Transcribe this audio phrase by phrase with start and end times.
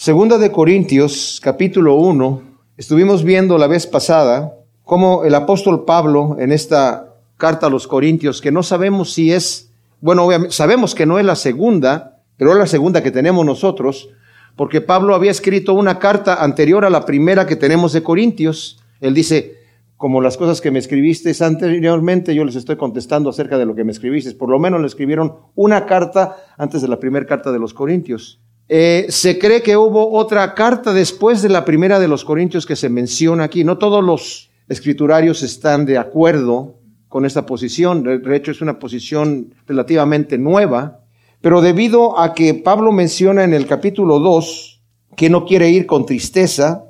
[0.00, 2.42] Segunda de Corintios, capítulo 1,
[2.78, 8.40] estuvimos viendo la vez pasada cómo el apóstol Pablo en esta carta a los Corintios,
[8.40, 12.56] que no sabemos si es, bueno, obviamente, sabemos que no es la segunda, pero es
[12.56, 14.08] la segunda que tenemos nosotros,
[14.56, 18.82] porque Pablo había escrito una carta anterior a la primera que tenemos de Corintios.
[19.02, 19.58] Él dice,
[19.98, 23.84] como las cosas que me escribiste anteriormente, yo les estoy contestando acerca de lo que
[23.84, 24.32] me escribiste.
[24.32, 28.40] Por lo menos le escribieron una carta antes de la primera carta de los Corintios.
[28.72, 32.76] Eh, se cree que hubo otra carta después de la primera de los Corintios que
[32.76, 33.64] se menciona aquí.
[33.64, 36.76] No todos los escriturarios están de acuerdo
[37.08, 38.04] con esta posición.
[38.04, 41.00] De hecho, es una posición relativamente nueva.
[41.40, 44.82] Pero debido a que Pablo menciona en el capítulo 2
[45.16, 46.84] que no quiere ir con tristeza,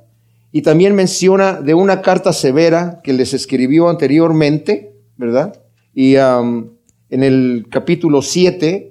[0.53, 5.63] y también menciona de una carta severa que les escribió anteriormente, ¿verdad?
[5.95, 6.77] Y en
[7.09, 8.90] el capítulo 7,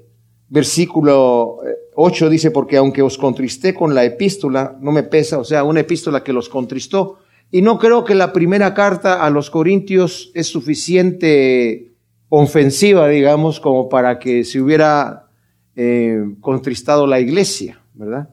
[0.49, 1.57] versículo
[1.95, 5.81] 8 dice, porque aunque os contristé con la epístola, no me pesa, o sea, una
[5.81, 7.19] epístola que los contristó.
[7.51, 11.93] Y no creo que la primera carta a los corintios es suficiente
[12.29, 15.27] ofensiva, digamos, como para que se hubiera
[15.75, 18.29] eh, contristado la iglesia, ¿verdad?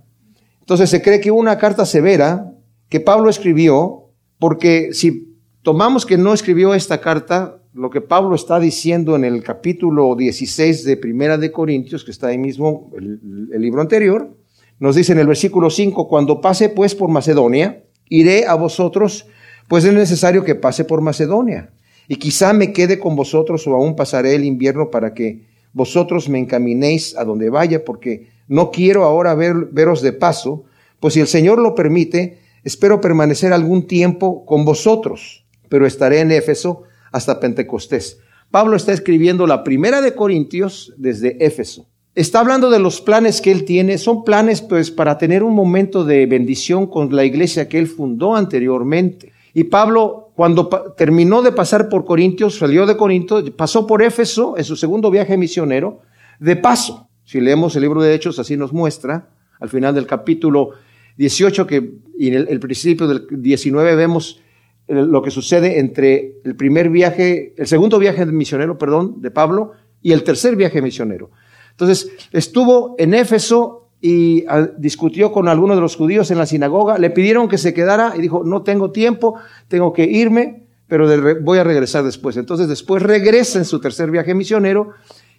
[0.61, 2.53] Entonces se cree que una carta severa
[2.89, 8.58] que Pablo escribió, porque si tomamos que no escribió esta carta, lo que Pablo está
[8.58, 13.82] diciendo en el capítulo 16 de Primera de Corintios, que está ahí mismo, el, libro
[13.82, 14.34] anterior,
[14.78, 19.27] nos dice en el versículo 5, cuando pase pues por Macedonia, iré a vosotros,
[19.69, 21.70] pues es necesario que pase por Macedonia.
[22.08, 26.38] Y quizá me quede con vosotros o aún pasaré el invierno para que vosotros me
[26.38, 30.64] encaminéis a donde vaya, porque no quiero ahora ver, veros de paso,
[30.98, 36.32] pues si el Señor lo permite, espero permanecer algún tiempo con vosotros, pero estaré en
[36.32, 36.84] Éfeso
[37.17, 38.20] hasta Pentecostés.
[38.50, 41.86] Pablo está escribiendo la primera de Corintios desde Éfeso.
[42.14, 43.98] Está hablando de los planes que él tiene.
[43.98, 48.37] Son planes pues para tener un momento de bendición con la iglesia que él fundó
[48.37, 49.33] anteriormente.
[49.53, 54.65] Y Pablo, cuando terminó de pasar por Corintios, salió de Corinto, pasó por Éfeso en
[54.65, 56.03] su segundo viaje misionero,
[56.38, 57.09] de paso.
[57.25, 60.72] Si leemos el libro de Hechos, así nos muestra, al final del capítulo
[61.16, 64.41] 18, que y en el, principio del 19 vemos
[64.88, 70.12] lo que sucede entre el primer viaje, el segundo viaje misionero, perdón, de Pablo, y
[70.12, 71.30] el tercer viaje misionero.
[71.72, 76.98] Entonces, estuvo en Éfeso y ah, discutió con algunos de los judíos en la sinagoga,
[76.98, 79.34] le pidieron que se quedara y dijo, no tengo tiempo,
[79.69, 81.08] tengo que irme, pero
[81.42, 82.36] voy a regresar después.
[82.36, 84.91] Entonces, después regresa en su tercer viaje misionero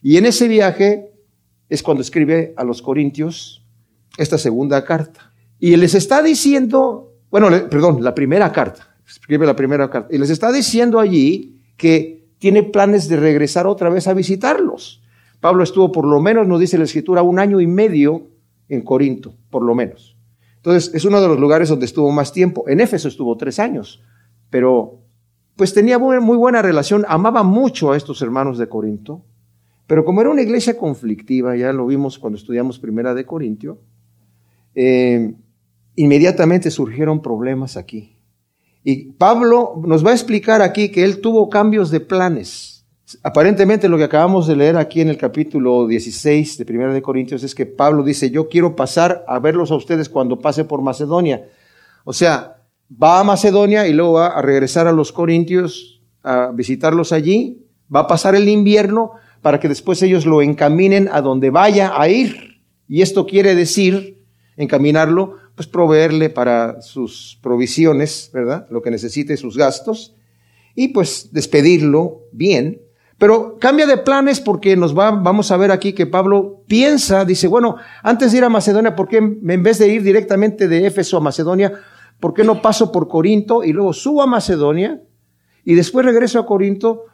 [0.02, 1.12] y en ese viaje
[1.70, 3.64] es cuando escribe a los corintios
[4.18, 5.32] esta segunda carta.
[5.60, 10.30] Y les está diciendo, bueno, perdón, la primera carta, escribe la primera carta, y les
[10.30, 15.02] está diciendo allí que tiene planes de regresar otra vez a visitarlos.
[15.40, 18.28] Pablo estuvo por lo menos, nos dice la escritura, un año y medio
[18.70, 20.16] en Corinto, por lo menos.
[20.58, 22.68] Entonces, es uno de los lugares donde estuvo más tiempo.
[22.68, 24.04] En Éfeso estuvo tres años,
[24.50, 25.00] pero
[25.56, 29.24] pues tenía muy buena relación, amaba mucho a estos hermanos de Corinto,
[29.88, 33.80] pero como era una iglesia conflictiva, ya lo vimos cuando estudiamos Primera de Corintio,
[34.76, 35.34] eh,
[35.96, 38.17] inmediatamente surgieron problemas aquí.
[38.90, 42.86] Y Pablo nos va a explicar aquí que él tuvo cambios de planes.
[43.22, 47.44] Aparentemente lo que acabamos de leer aquí en el capítulo 16 de 1 de Corintios
[47.44, 51.50] es que Pablo dice, yo quiero pasar a verlos a ustedes cuando pase por Macedonia.
[52.06, 57.12] O sea, va a Macedonia y luego va a regresar a los Corintios a visitarlos
[57.12, 59.12] allí, va a pasar el invierno
[59.42, 62.62] para que después ellos lo encaminen a donde vaya a ir.
[62.88, 64.24] Y esto quiere decir
[64.56, 68.68] encaminarlo pues proveerle para sus provisiones, ¿verdad?
[68.70, 70.16] Lo que necesite, sus gastos,
[70.76, 72.84] y pues despedirlo bien.
[73.18, 77.48] Pero cambia de planes porque nos va, vamos a ver aquí que Pablo piensa, dice,
[77.48, 81.18] bueno, antes de ir a Macedonia, ¿por qué en vez de ir directamente de Éfeso
[81.18, 81.74] a Macedonia,
[82.20, 85.02] ¿por qué no paso por Corinto y luego subo a Macedonia
[85.66, 87.06] y después regreso a Corinto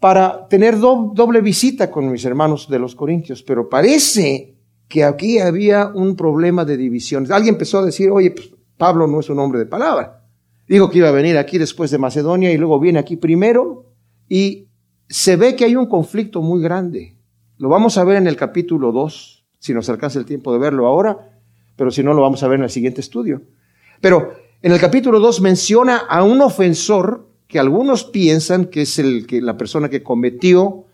[0.00, 3.42] para tener doble visita con mis hermanos de los Corintios?
[3.42, 4.53] Pero parece
[4.94, 7.32] que aquí había un problema de divisiones.
[7.32, 10.24] Alguien empezó a decir, oye, pues, Pablo no es un hombre de palabra.
[10.68, 13.86] Dijo que iba a venir aquí después de Macedonia y luego viene aquí primero
[14.28, 14.68] y
[15.08, 17.18] se ve que hay un conflicto muy grande.
[17.58, 20.86] Lo vamos a ver en el capítulo 2, si nos alcanza el tiempo de verlo
[20.86, 21.40] ahora,
[21.74, 23.42] pero si no lo vamos a ver en el siguiente estudio.
[24.00, 29.26] Pero en el capítulo 2 menciona a un ofensor que algunos piensan que es el,
[29.26, 30.84] que, la persona que cometió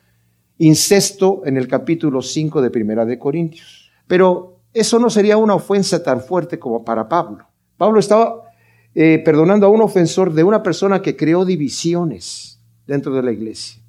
[0.57, 3.80] incesto en el capítulo 5 de Primera de Corintios.
[4.11, 7.47] Pero eso no sería una ofensa tan fuerte como para Pablo.
[7.77, 8.43] Pablo estaba
[8.93, 13.81] eh, perdonando a un ofensor de una persona que creó divisiones dentro de la iglesia.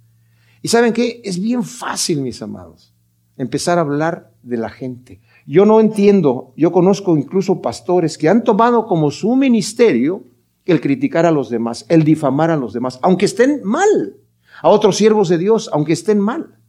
[0.62, 1.22] Y saben qué?
[1.24, 2.94] Es bien fácil, mis amados,
[3.36, 5.22] empezar a hablar de la gente.
[5.48, 10.26] Yo no entiendo, yo conozco incluso pastores que han tomado como su ministerio
[10.66, 14.18] el criticar a los demás, el difamar a los demás, aunque estén mal,
[14.62, 16.60] a otros siervos de Dios, aunque estén mal.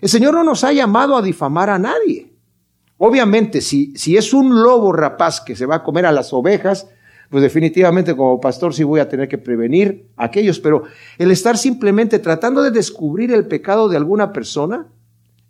[0.00, 2.27] El Señor no nos ha llamado a difamar a nadie.
[2.98, 6.88] Obviamente, si, si es un lobo rapaz que se va a comer a las ovejas,
[7.30, 10.84] pues definitivamente como pastor sí voy a tener que prevenir a aquellos, pero
[11.18, 14.88] el estar simplemente tratando de descubrir el pecado de alguna persona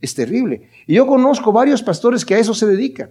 [0.01, 0.69] es terrible.
[0.87, 3.11] Y yo conozco varios pastores que a eso se dedican.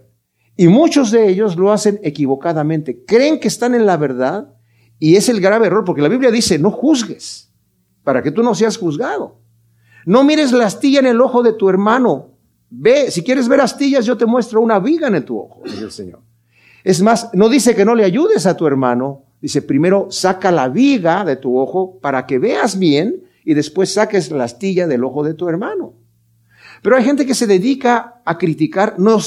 [0.55, 3.03] Y muchos de ellos lo hacen equivocadamente.
[3.05, 4.55] Creen que están en la verdad
[4.99, 7.53] y es el grave error, porque la Biblia dice, no juzgues,
[8.03, 9.39] para que tú no seas juzgado.
[10.05, 12.36] No mires la astilla en el ojo de tu hermano.
[12.69, 15.91] Ve, si quieres ver astillas, yo te muestro una viga en tu ojo, dice el
[15.91, 16.19] Señor.
[16.83, 20.69] Es más, no dice que no le ayudes a tu hermano, dice primero saca la
[20.69, 25.23] viga de tu ojo para que veas bien y después saques la astilla del ojo
[25.23, 25.93] de tu hermano.
[26.81, 29.17] Pero hay gente que se dedica a criticar, no,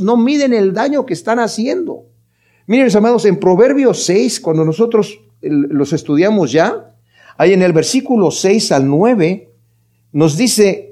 [0.00, 2.06] no miden el daño que están haciendo.
[2.66, 6.94] Miren, mis amados, en Proverbios 6, cuando nosotros los estudiamos ya,
[7.36, 9.50] ahí en el versículo 6 al 9,
[10.12, 10.91] nos dice,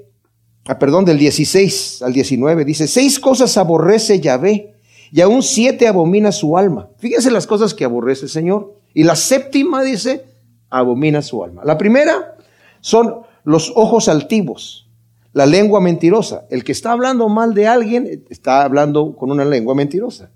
[0.67, 4.75] ah, perdón, del 16 al 19, dice, seis cosas aborrece Yahvé
[5.11, 6.89] y aún siete abomina su alma.
[6.97, 8.75] Fíjense las cosas que aborrece el Señor.
[8.93, 10.25] Y la séptima dice,
[10.69, 11.63] abomina su alma.
[11.65, 12.35] La primera
[12.79, 14.89] son los ojos altivos,
[15.33, 16.45] la lengua mentirosa.
[16.49, 20.31] El que está hablando mal de alguien está hablando con una lengua mentirosa.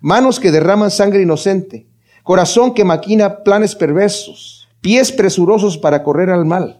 [0.00, 1.86] Manos que derraman sangre inocente,
[2.22, 6.79] corazón que maquina planes perversos, pies presurosos para correr al mal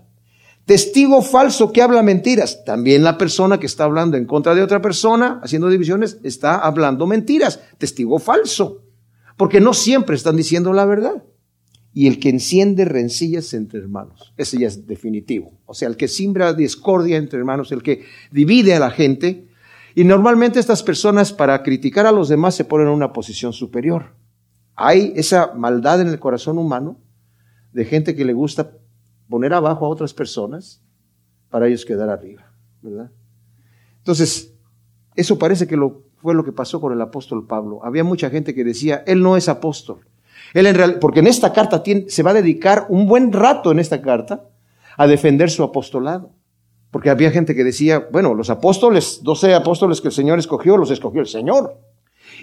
[0.64, 2.64] Testigo falso que habla mentiras.
[2.64, 7.06] También la persona que está hablando en contra de otra persona, haciendo divisiones, está hablando
[7.06, 7.60] mentiras.
[7.78, 8.84] Testigo falso.
[9.36, 11.24] Porque no siempre están diciendo la verdad.
[11.92, 14.32] Y el que enciende rencillas entre hermanos.
[14.36, 15.58] Ese ya es definitivo.
[15.66, 19.48] O sea, el que siembra discordia entre hermanos, el que divide a la gente.
[19.96, 24.14] Y normalmente estas personas para criticar a los demás se ponen en una posición superior.
[24.76, 27.00] Hay esa maldad en el corazón humano
[27.72, 28.72] de gente que le gusta
[29.30, 30.82] poner abajo a otras personas
[31.48, 33.10] para ellos quedar arriba, ¿verdad?
[33.98, 34.52] Entonces,
[35.14, 35.78] eso parece que
[36.16, 37.80] fue lo que pasó con el apóstol Pablo.
[37.84, 40.00] Había mucha gente que decía, él no es apóstol.
[40.52, 43.78] Él en real, porque en esta carta se va a dedicar un buen rato en
[43.78, 44.48] esta carta
[44.96, 46.32] a defender su apostolado.
[46.90, 50.90] Porque había gente que decía, bueno, los apóstoles, doce apóstoles que el Señor escogió, los
[50.90, 51.78] escogió el Señor.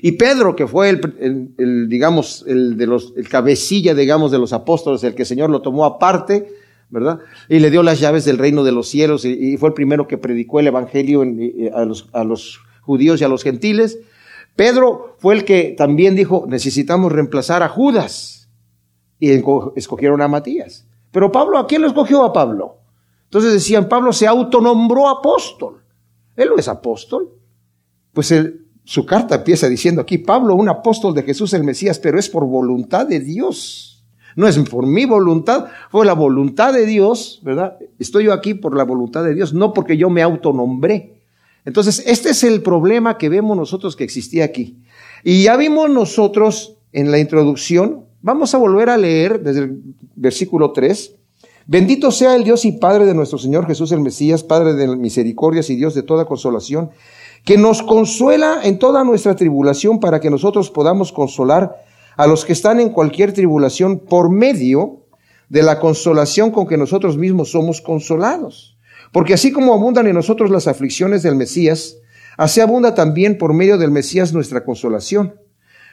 [0.02, 4.54] Y Pedro, que fue el, el digamos, el de los, el cabecilla, digamos, de los
[4.54, 6.48] apóstoles, el que el Señor lo tomó aparte,
[6.90, 7.20] ¿verdad?
[7.50, 10.18] Y le dio las llaves del reino de los cielos y, fue el primero que
[10.18, 11.22] predicó el evangelio
[11.74, 14.00] a, los, a los judíos y a los gentiles.
[14.56, 18.50] Pedro fue el que también dijo, necesitamos reemplazar a Judas.
[19.20, 19.32] Y
[19.76, 20.86] escogieron a Matías.
[21.12, 22.78] Pero Pablo, ¿a quién lo escogió a Pablo?
[23.24, 25.84] Entonces decían, Pablo se autonombró apóstol.
[26.36, 27.32] Él no es apóstol.
[28.14, 28.34] Pues
[28.84, 32.46] su carta empieza diciendo aquí, Pablo, un apóstol de Jesús el Mesías, pero es por
[32.46, 33.97] voluntad de Dios
[34.38, 37.80] no es por mi voluntad, fue la voluntad de Dios, ¿verdad?
[37.98, 41.16] Estoy yo aquí por la voluntad de Dios, no porque yo me autonombré.
[41.66, 44.78] Entonces, este es el problema que vemos nosotros que existía aquí.
[45.24, 49.82] Y ya vimos nosotros en la introducción, vamos a volver a leer desde el
[50.16, 51.16] versículo 3.
[51.66, 55.72] Bendito sea el Dios y Padre de nuestro Señor Jesús el Mesías, Padre de misericordias
[55.72, 56.92] y Dios de toda consolación,
[57.44, 61.87] que nos consuela en toda nuestra tribulación para que nosotros podamos consolar
[62.18, 65.06] a los que están en cualquier tribulación por medio
[65.50, 68.78] de la consolación con que nosotros mismos somos consolados.
[69.14, 71.98] Porque así como abundan en nosotros las aflicciones del Mesías,
[72.36, 75.40] así abunda también por medio del Mesías nuestra consolación.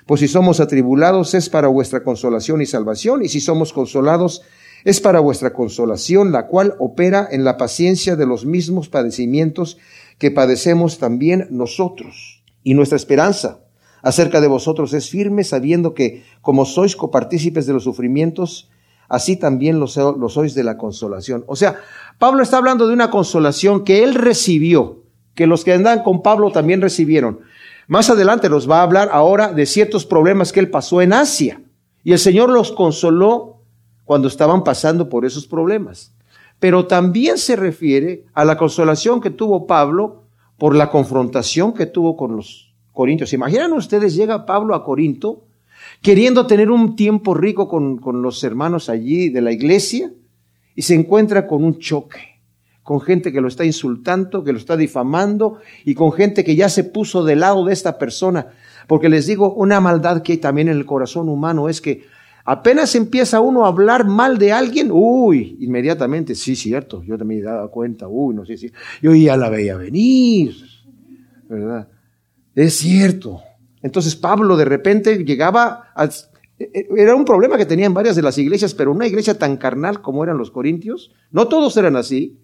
[0.06, 4.42] Pues si somos atribulados es para vuestra consolación y salvación, y si somos consolados
[4.84, 9.78] es para vuestra consolación, la cual opera en la paciencia de los mismos padecimientos
[10.18, 12.42] que padecemos también nosotros.
[12.62, 13.63] Y nuestra esperanza
[14.04, 18.70] acerca de vosotros es firme, sabiendo que como sois copartícipes de los sufrimientos,
[19.08, 21.44] así también lo, sois de la consolación.
[21.46, 21.76] O sea,
[22.18, 25.02] Pablo está hablando de una consolación que él recibió,
[25.34, 27.40] que los que andan con Pablo también recibieron.
[27.88, 31.62] Más adelante nos va a hablar ahora de ciertos problemas que él pasó en Asia.
[32.02, 33.62] Y el Señor los consoló
[34.04, 36.14] cuando estaban pasando por esos problemas.
[36.60, 40.24] Pero también se refiere a la consolación que tuvo Pablo
[40.58, 42.63] por la confrontación que tuvo con los
[42.94, 43.28] Corintios.
[43.28, 44.14] ¿Se imaginan ustedes?
[44.14, 45.44] Llega Pablo a Corinto
[46.00, 50.12] queriendo tener un tiempo rico con, con los hermanos allí de la iglesia
[50.74, 52.40] y se encuentra con un choque,
[52.82, 56.68] con gente que lo está insultando, que lo está difamando y con gente que ya
[56.68, 58.48] se puso del lado de esta persona.
[58.86, 62.04] Porque les digo, una maldad que hay también en el corazón humano es que
[62.44, 67.46] apenas empieza uno a hablar mal de alguien, uy, inmediatamente, sí, cierto, yo también me
[67.46, 68.70] he dado cuenta, uy, no sé si,
[69.02, 70.54] yo ya la veía venir,
[71.48, 71.88] ¿verdad?
[72.54, 73.42] Es cierto.
[73.82, 76.08] Entonces Pablo de repente llegaba a,
[76.58, 80.22] era un problema que tenían varias de las iglesias, pero una iglesia tan carnal como
[80.22, 82.38] eran los corintios, no todos eran así,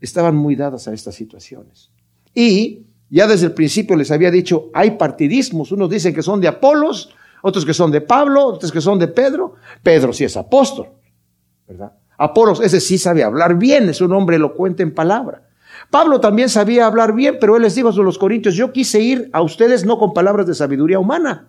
[0.00, 1.90] estaban muy dadas a estas situaciones.
[2.34, 6.48] Y ya desde el principio les había dicho, hay partidismos, unos dicen que son de
[6.48, 9.54] Apolos, otros que son de Pablo, otros que son de Pedro.
[9.82, 10.88] Pedro sí es apóstol,
[11.66, 11.92] ¿verdad?
[12.16, 15.42] Apolos, ese sí sabe hablar bien, es un hombre elocuente en palabra.
[15.90, 19.30] Pablo también sabía hablar bien, pero él les dijo a los corintios, yo quise ir
[19.32, 21.48] a ustedes no con palabras de sabiduría humana.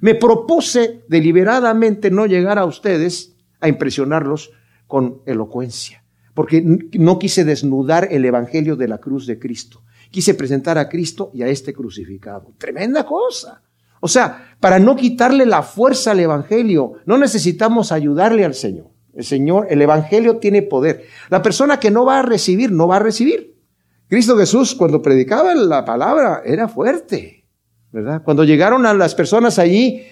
[0.00, 4.50] Me propuse deliberadamente no llegar a ustedes a impresionarlos
[4.86, 6.04] con elocuencia,
[6.34, 6.62] porque
[6.98, 9.82] no quise desnudar el evangelio de la cruz de Cristo.
[10.10, 12.52] Quise presentar a Cristo y a este crucificado.
[12.58, 13.62] Tremenda cosa.
[14.00, 18.91] O sea, para no quitarle la fuerza al evangelio, no necesitamos ayudarle al Señor.
[19.14, 21.04] El Señor, el evangelio tiene poder.
[21.28, 23.54] La persona que no va a recibir, no va a recibir.
[24.08, 27.44] Cristo Jesús cuando predicaba la palabra era fuerte,
[27.90, 28.22] ¿verdad?
[28.22, 30.02] Cuando llegaron a las personas allí,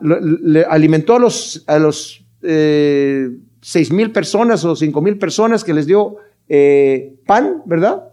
[0.00, 3.30] le alimentó a los, a los eh,
[3.60, 6.16] seis mil personas o cinco mil personas que les dio
[6.48, 8.04] eh, pan, ¿verdad?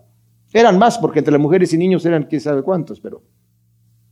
[0.53, 3.21] Eran más, porque entre las mujeres y niños eran quién sabe cuántos, pero.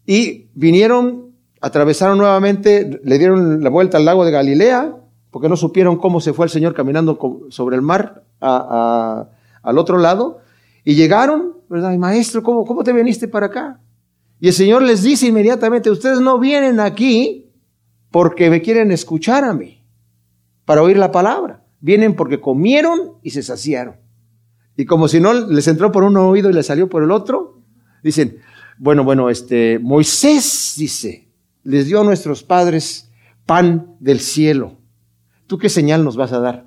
[0.06, 4.96] Y vinieron, atravesaron nuevamente, le dieron la vuelta al lago de Galilea,
[5.36, 10.40] porque no supieron cómo se fue el Señor caminando sobre el mar al otro lado.
[10.86, 11.94] Y llegaron, ¿verdad?
[11.98, 13.82] Maestro, ¿cómo, ¿cómo te viniste para acá?
[14.40, 17.52] Y el Señor les dice inmediatamente, ustedes no vienen aquí
[18.12, 19.84] porque me quieren escuchar a mí,
[20.64, 21.66] para oír la palabra.
[21.82, 23.98] Vienen porque comieron y se saciaron.
[24.78, 27.62] Y como si no les entró por un oído y les salió por el otro,
[28.02, 28.38] dicen,
[28.78, 31.28] bueno, bueno, este, Moisés dice,
[31.64, 33.12] les dio a nuestros padres
[33.46, 34.85] pan del cielo.
[35.48, 36.66] ¿Tú qué señal nos vas a dar?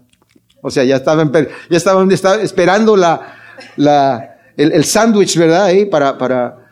[0.62, 3.35] O sea, ya estaban, ya estaban, esperando la,
[3.76, 5.64] la, el, sándwich, ¿verdad?
[5.66, 6.66] Ahí para, para,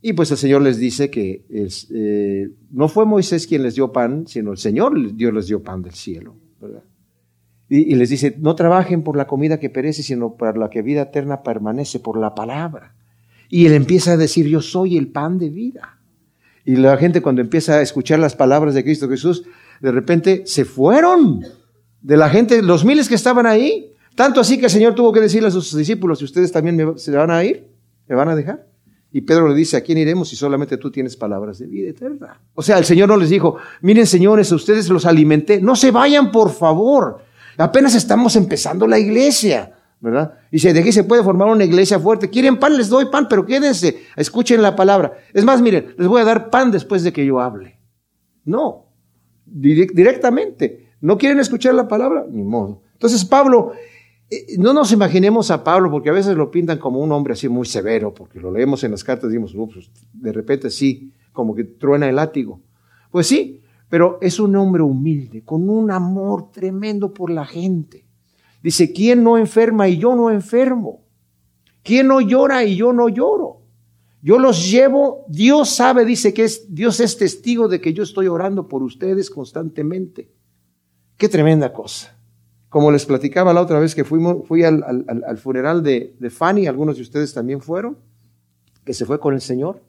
[0.00, 4.26] y pues el Señor les dice que eh, no fue Moisés quien les dio pan,
[4.26, 6.82] sino el Señor Dios les dio pan del cielo, ¿verdad?
[7.68, 10.82] Y, y, les dice, no trabajen por la comida que perece, sino por la que
[10.82, 12.94] vida eterna permanece, por la palabra.
[13.48, 15.98] Y él empieza a decir, yo soy el pan de vida.
[16.64, 19.44] Y la gente cuando empieza a escuchar las palabras de Cristo Jesús,
[19.80, 21.44] de repente se fueron
[22.00, 25.20] de la gente, los miles que estaban ahí, tanto así que el Señor tuvo que
[25.20, 27.68] decirle a sus discípulos, si ustedes también se van a ir,
[28.08, 28.66] me van a dejar.
[29.12, 32.40] Y Pedro le dice, ¿a quién iremos si solamente tú tienes palabras de vida eterna?
[32.54, 35.90] O sea, el Señor no les dijo, miren señores, a ustedes los alimenté, no se
[35.90, 37.18] vayan por favor,
[37.56, 40.34] apenas estamos empezando la iglesia, ¿verdad?
[40.50, 43.26] Y si de aquí se puede formar una iglesia fuerte, quieren pan, les doy pan,
[43.28, 45.12] pero quédense, escuchen la palabra.
[45.32, 47.78] Es más, miren, les voy a dar pan después de que yo hable.
[48.44, 48.85] No,
[49.46, 50.88] directamente.
[51.00, 52.26] ¿No quieren escuchar la palabra?
[52.28, 52.82] Ni modo.
[52.92, 53.72] Entonces Pablo
[54.28, 57.48] eh, no nos imaginemos a Pablo, porque a veces lo pintan como un hombre así
[57.48, 61.54] muy severo, porque lo leemos en las cartas y decimos, pues, de repente sí, como
[61.54, 62.60] que truena el látigo.
[63.10, 68.04] Pues sí, pero es un hombre humilde, con un amor tremendo por la gente.
[68.62, 71.04] Dice, ¿quién no enferma y yo no enfermo?
[71.84, 73.60] ¿Quién no llora y yo no lloro?
[74.26, 78.26] Yo los llevo, Dios sabe, dice que es, Dios es testigo de que yo estoy
[78.26, 80.28] orando por ustedes constantemente.
[81.16, 82.18] Qué tremenda cosa.
[82.68, 87.02] Como les platicaba la otra vez que fuimos, fui al, funeral de, Fanny, algunos de
[87.02, 87.98] ustedes también fueron,
[88.84, 89.80] que se fue con el Señor.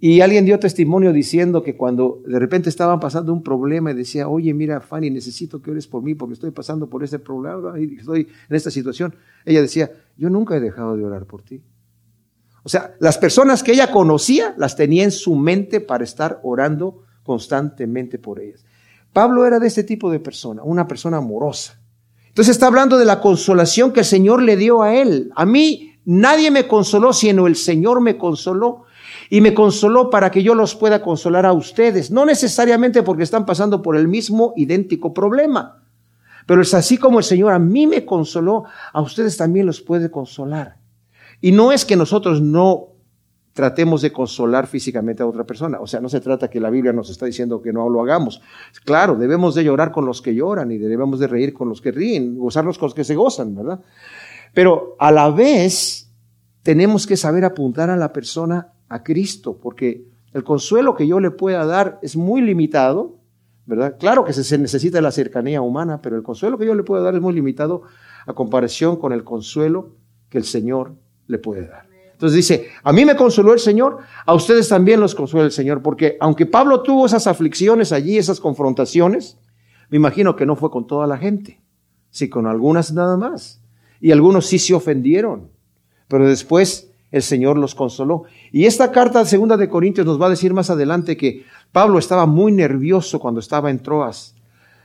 [0.00, 4.26] Y alguien dio testimonio diciendo que cuando de repente estaban pasando un problema y decía,
[4.26, 7.98] oye, mira, Fanny, necesito que ores por mí porque estoy pasando por este problema y
[8.00, 9.14] estoy en esta situación.
[9.44, 11.62] Ella decía, yo nunca he dejado de orar por ti.
[12.66, 17.04] O sea, las personas que ella conocía las tenía en su mente para estar orando
[17.22, 18.64] constantemente por ellas.
[19.12, 21.80] Pablo era de este tipo de persona, una persona amorosa.
[22.26, 25.30] Entonces está hablando de la consolación que el Señor le dio a él.
[25.36, 28.82] A mí nadie me consoló, sino el Señor me consoló.
[29.30, 32.10] Y me consoló para que yo los pueda consolar a ustedes.
[32.10, 35.84] No necesariamente porque están pasando por el mismo idéntico problema.
[36.46, 40.10] Pero es así como el Señor a mí me consoló, a ustedes también los puede
[40.10, 40.78] consolar.
[41.40, 42.96] Y no es que nosotros no
[43.56, 45.80] tratemos de consolar físicamente a otra persona.
[45.80, 48.42] O sea, no se trata que la Biblia nos está diciendo que no lo hagamos.
[48.84, 51.90] Claro, debemos de llorar con los que lloran y debemos de reír con los que
[51.90, 53.80] ríen, gozarnos con los que se gozan, ¿verdad?
[54.52, 56.12] Pero a la vez
[56.62, 61.30] tenemos que saber apuntar a la persona a Cristo, porque el consuelo que yo le
[61.30, 63.16] pueda dar es muy limitado,
[63.64, 63.96] ¿verdad?
[63.98, 67.14] Claro que se necesita la cercanía humana, pero el consuelo que yo le puedo dar
[67.14, 67.82] es muy limitado
[68.26, 69.94] a comparación con el consuelo
[70.28, 70.92] que el Señor
[71.26, 71.86] le puede dar.
[72.12, 75.82] Entonces dice, a mí me consoló el Señor, a ustedes también los consuela el Señor,
[75.82, 79.36] porque aunque Pablo tuvo esas aflicciones allí, esas confrontaciones,
[79.90, 81.60] me imagino que no fue con toda la gente,
[82.10, 83.60] sí con algunas nada más.
[84.00, 85.50] Y algunos sí se ofendieron,
[86.08, 88.24] pero después el Señor los consoló.
[88.50, 92.24] Y esta carta segunda de Corintios nos va a decir más adelante que Pablo estaba
[92.24, 94.34] muy nervioso cuando estaba en Troas.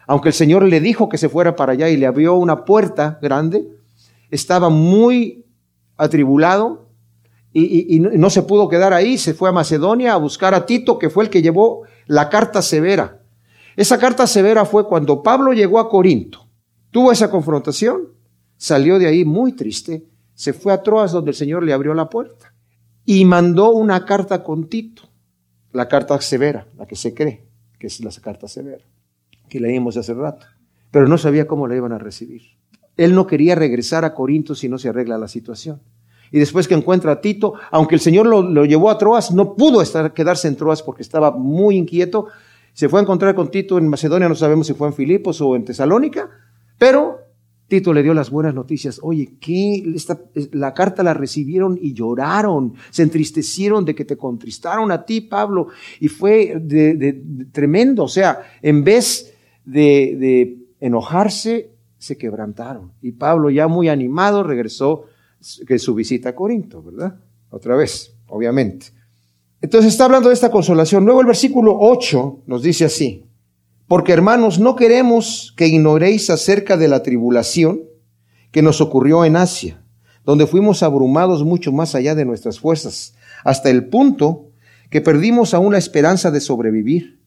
[0.05, 3.19] Aunque el Señor le dijo que se fuera para allá y le abrió una puerta
[3.21, 3.67] grande,
[4.29, 5.45] estaba muy
[6.03, 6.89] atribulado
[7.53, 10.97] y, y, no se pudo quedar ahí, se fue a Macedonia a buscar a Tito,
[10.97, 13.21] que fue el que llevó la carta severa.
[13.75, 16.47] Esa carta severa fue cuando Pablo llegó a Corinto,
[16.91, 18.09] tuvo esa confrontación,
[18.57, 22.09] salió de ahí muy triste, se fue a Troas donde el Señor le abrió la
[22.09, 22.53] puerta
[23.05, 25.03] y mandó una carta con Tito,
[25.73, 28.85] la carta severa, la que se cree que es la carta severa,
[29.49, 30.45] que leímos hace rato,
[30.91, 32.43] pero no sabía cómo la iban a recibir.
[32.97, 35.81] Él no quería regresar a Corinto si no se arregla la situación.
[36.31, 39.81] Y después que encuentra a Tito, aunque el Señor lo, llevó a Troas, no pudo
[39.81, 42.27] estar, quedarse en Troas porque estaba muy inquieto.
[42.73, 45.55] Se fue a encontrar con Tito en Macedonia, no sabemos si fue en Filipos o
[45.55, 46.29] en Tesalónica,
[46.77, 47.21] pero
[47.71, 48.99] Tito le dio las buenas noticias.
[49.01, 49.81] Oye, ¿qué?
[50.51, 55.67] la carta la recibieron y lloraron, se entristecieron de que te contristaron a ti, Pablo,
[56.01, 57.21] y fue de,
[57.53, 58.03] tremendo.
[58.03, 59.33] O sea, en vez
[59.63, 61.70] de, enojarse,
[62.01, 62.93] se quebrantaron.
[62.99, 65.05] Y Pablo, ya muy animado, regresó
[65.67, 67.15] que su visita a Corinto, ¿verdad?
[67.51, 68.87] Otra vez, obviamente.
[69.61, 71.05] Entonces está hablando de esta consolación.
[71.05, 73.27] Luego el versículo 8 nos dice así.
[73.87, 77.81] Porque hermanos, no queremos que ignoréis acerca de la tribulación
[78.49, 79.83] que nos ocurrió en Asia,
[80.25, 84.47] donde fuimos abrumados mucho más allá de nuestras fuerzas, hasta el punto
[84.89, 87.21] que perdimos aún la esperanza de sobrevivir.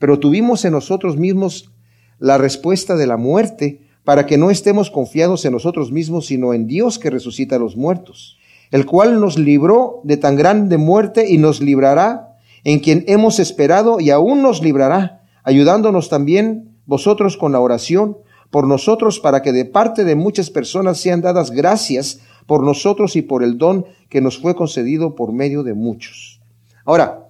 [0.00, 1.70] Pero tuvimos en nosotros mismos
[2.18, 6.66] la respuesta de la muerte para que no estemos confiados en nosotros mismos, sino en
[6.66, 8.38] Dios que resucita a los muertos,
[8.70, 14.00] el cual nos libró de tan grande muerte y nos librará, en quien hemos esperado
[14.00, 18.18] y aún nos librará ayudándonos también vosotros con la oración
[18.50, 23.22] por nosotros para que de parte de muchas personas sean dadas gracias por nosotros y
[23.22, 26.40] por el don que nos fue concedido por medio de muchos.
[26.84, 27.28] Ahora,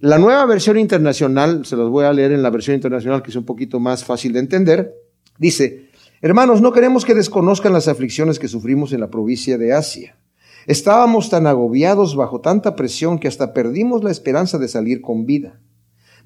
[0.00, 3.36] la nueva versión internacional, se los voy a leer en la versión internacional que es
[3.36, 4.94] un poquito más fácil de entender,
[5.38, 5.85] dice,
[6.20, 10.18] hermanos, no queremos que desconozcan las aflicciones que sufrimos en la provincia de Asia.
[10.66, 15.60] Estábamos tan agobiados bajo tanta presión que hasta perdimos la esperanza de salir con vida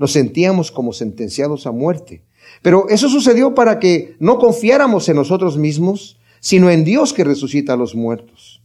[0.01, 2.25] nos sentíamos como sentenciados a muerte.
[2.63, 7.75] Pero eso sucedió para que no confiáramos en nosotros mismos, sino en Dios que resucita
[7.75, 8.63] a los muertos.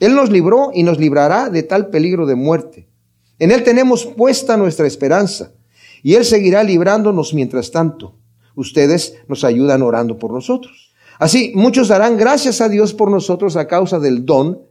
[0.00, 2.88] Él nos libró y nos librará de tal peligro de muerte.
[3.38, 5.52] En Él tenemos puesta nuestra esperanza
[6.02, 8.16] y Él seguirá librándonos mientras tanto.
[8.54, 10.94] Ustedes nos ayudan orando por nosotros.
[11.18, 14.62] Así, muchos darán gracias a Dios por nosotros a causa del don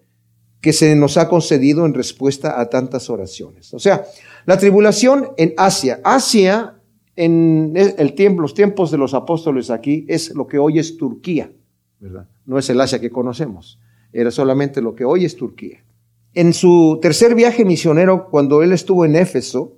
[0.61, 3.73] que se nos ha concedido en respuesta a tantas oraciones.
[3.73, 4.05] O sea,
[4.45, 5.99] la tribulación en Asia.
[6.05, 6.79] Asia,
[7.17, 11.51] en el tiempo, los tiempos de los apóstoles aquí, es lo que hoy es Turquía,
[11.99, 12.29] ¿verdad?
[12.45, 13.79] No es el Asia que conocemos.
[14.13, 15.83] Era solamente lo que hoy es Turquía.
[16.33, 19.77] En su tercer viaje misionero, cuando él estuvo en Éfeso,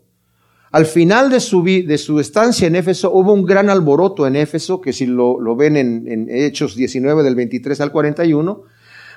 [0.75, 4.81] al final de su, de su estancia en Éfeso, hubo un gran alboroto en Éfeso,
[4.81, 8.61] que si lo, lo ven en, en, Hechos 19 del 23 al 41,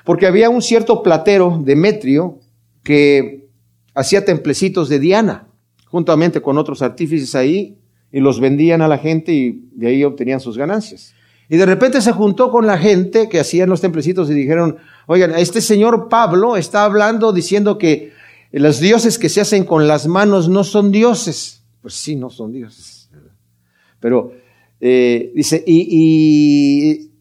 [0.05, 2.39] porque había un cierto platero, Demetrio,
[2.81, 3.49] que
[3.93, 5.49] hacía templecitos de Diana,
[5.87, 7.77] juntamente con otros artífices ahí,
[8.09, 11.13] y los vendían a la gente y de ahí obtenían sus ganancias.
[11.49, 15.35] Y de repente se juntó con la gente que hacían los templecitos y dijeron, oigan,
[15.35, 18.13] este señor Pablo está hablando diciendo que
[18.51, 21.63] los dioses que se hacen con las manos no son dioses.
[21.81, 23.09] Pues sí, no son dioses.
[23.99, 24.33] Pero
[24.79, 27.11] eh, dice, y,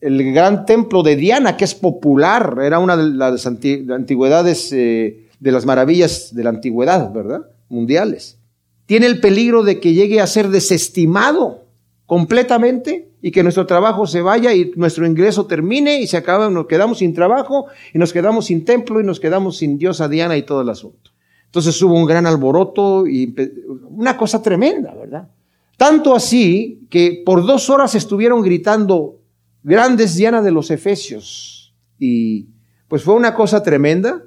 [0.00, 5.52] el gran templo de Diana, que es popular, era una de las antigüedades eh, de
[5.52, 7.46] las maravillas de la antigüedad, ¿verdad?
[7.68, 8.38] Mundiales.
[8.86, 11.64] Tiene el peligro de que llegue a ser desestimado
[12.06, 16.68] completamente y que nuestro trabajo se vaya y nuestro ingreso termine y se acaba, nos
[16.68, 20.44] quedamos sin trabajo y nos quedamos sin templo y nos quedamos sin diosa Diana y
[20.44, 21.10] todo el asunto.
[21.46, 23.34] Entonces hubo un gran alboroto y
[23.88, 25.28] una cosa tremenda, ¿verdad?
[25.76, 29.18] Tanto así que por dos horas estuvieron gritando
[29.64, 32.46] grandes Diana de los Efesios y
[32.86, 34.22] pues fue una cosa tremenda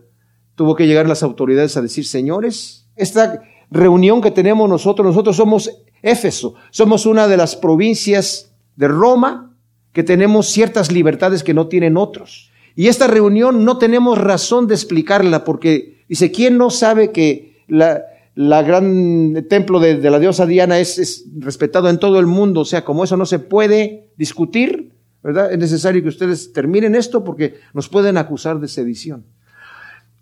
[0.56, 5.72] tuvo que llegar las autoridades a decir, señores, esta reunión que tenemos nosotros, nosotros somos
[6.02, 8.49] Éfeso, somos una de las provincias
[8.80, 9.58] de Roma
[9.92, 12.50] que tenemos ciertas libertades que no tienen otros.
[12.76, 18.06] Y esta reunión no tenemos razón de explicarla porque dice, ¿quién no sabe que la,
[18.36, 22.62] gran templo de, de, la diosa Diana es, es respetado en todo el mundo?
[22.62, 25.52] O sea, como eso no se puede discutir, ¿verdad?
[25.52, 29.26] Es necesario que ustedes terminen esto porque nos pueden acusar de sedición.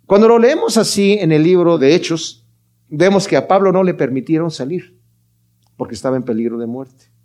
[0.07, 2.43] Cuando lo leemos así en el libro de Hechos,
[2.89, 4.97] vemos que a Pablo no le permitieron salir
[5.75, 7.16] porque estaba en peligro de muerte.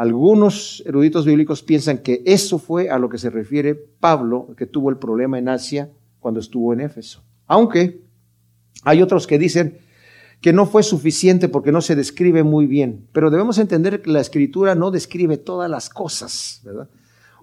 [0.00, 4.88] Algunos eruditos bíblicos piensan que eso fue a lo que se refiere Pablo, que tuvo
[4.88, 7.22] el problema en Asia cuando estuvo en Éfeso.
[7.46, 8.00] Aunque
[8.82, 9.76] hay otros que dicen
[10.40, 14.22] que no fue suficiente porque no se describe muy bien, pero debemos entender que la
[14.22, 16.88] escritura no describe todas las cosas, ¿verdad?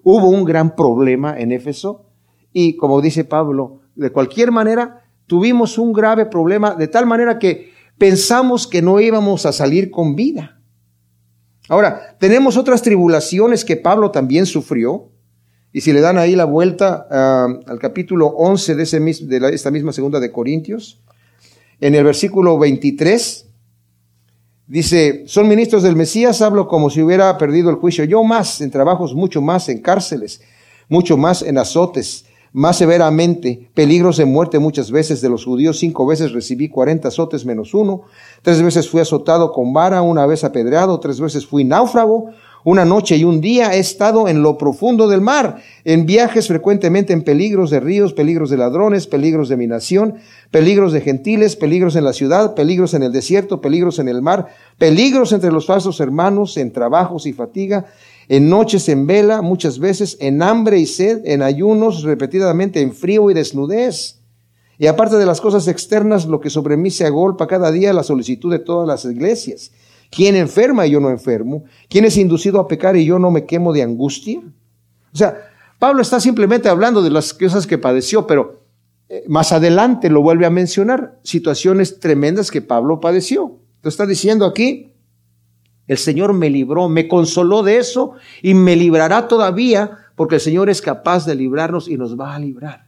[0.02, 2.06] Hubo un gran problema en Éfeso
[2.52, 7.70] y como dice Pablo, de cualquier manera tuvimos un grave problema de tal manera que
[7.98, 10.57] pensamos que no íbamos a salir con vida.
[11.68, 15.10] Ahora, tenemos otras tribulaciones que Pablo también sufrió.
[15.70, 17.06] Y si le dan ahí la vuelta
[17.66, 21.02] al capítulo 11 de, ese, de esta misma segunda de Corintios,
[21.80, 23.46] en el versículo 23,
[24.66, 28.04] dice, son ministros del Mesías, hablo como si hubiera perdido el juicio.
[28.04, 30.40] Yo más, en trabajos mucho más, en cárceles,
[30.88, 36.06] mucho más en azotes, más severamente, peligros de muerte muchas veces de los judíos, cinco
[36.06, 38.02] veces recibí cuarenta azotes menos uno,
[38.42, 42.30] tres veces fui azotado con vara, una vez apedreado, tres veces fui náufrago,
[42.64, 47.12] una noche y un día he estado en lo profundo del mar, en viajes frecuentemente
[47.12, 50.16] en peligros de ríos, peligros de ladrones, peligros de mi nación,
[50.50, 54.48] peligros de gentiles, peligros en la ciudad, peligros en el desierto, peligros en el mar,
[54.76, 57.86] peligros entre los falsos hermanos, en trabajos y fatiga,
[58.28, 63.30] en noches en vela, muchas veces en hambre y sed, en ayunos, repetidamente en frío
[63.30, 64.20] y desnudez.
[64.78, 68.02] Y aparte de las cosas externas, lo que sobre mí se agolpa cada día, la
[68.02, 69.72] solicitud de todas las iglesias.
[70.10, 71.64] ¿Quién enferma y yo no enfermo?
[71.88, 74.40] ¿Quién es inducido a pecar y yo no me quemo de angustia?
[75.12, 75.36] O sea,
[75.78, 78.62] Pablo está simplemente hablando de las cosas que padeció, pero
[79.08, 83.58] eh, más adelante lo vuelve a mencionar, situaciones tremendas que Pablo padeció.
[83.76, 84.92] Entonces está diciendo aquí,
[85.88, 90.68] el Señor me libró, me consoló de eso y me librará todavía porque el Señor
[90.68, 92.86] es capaz de librarnos y nos va a librar.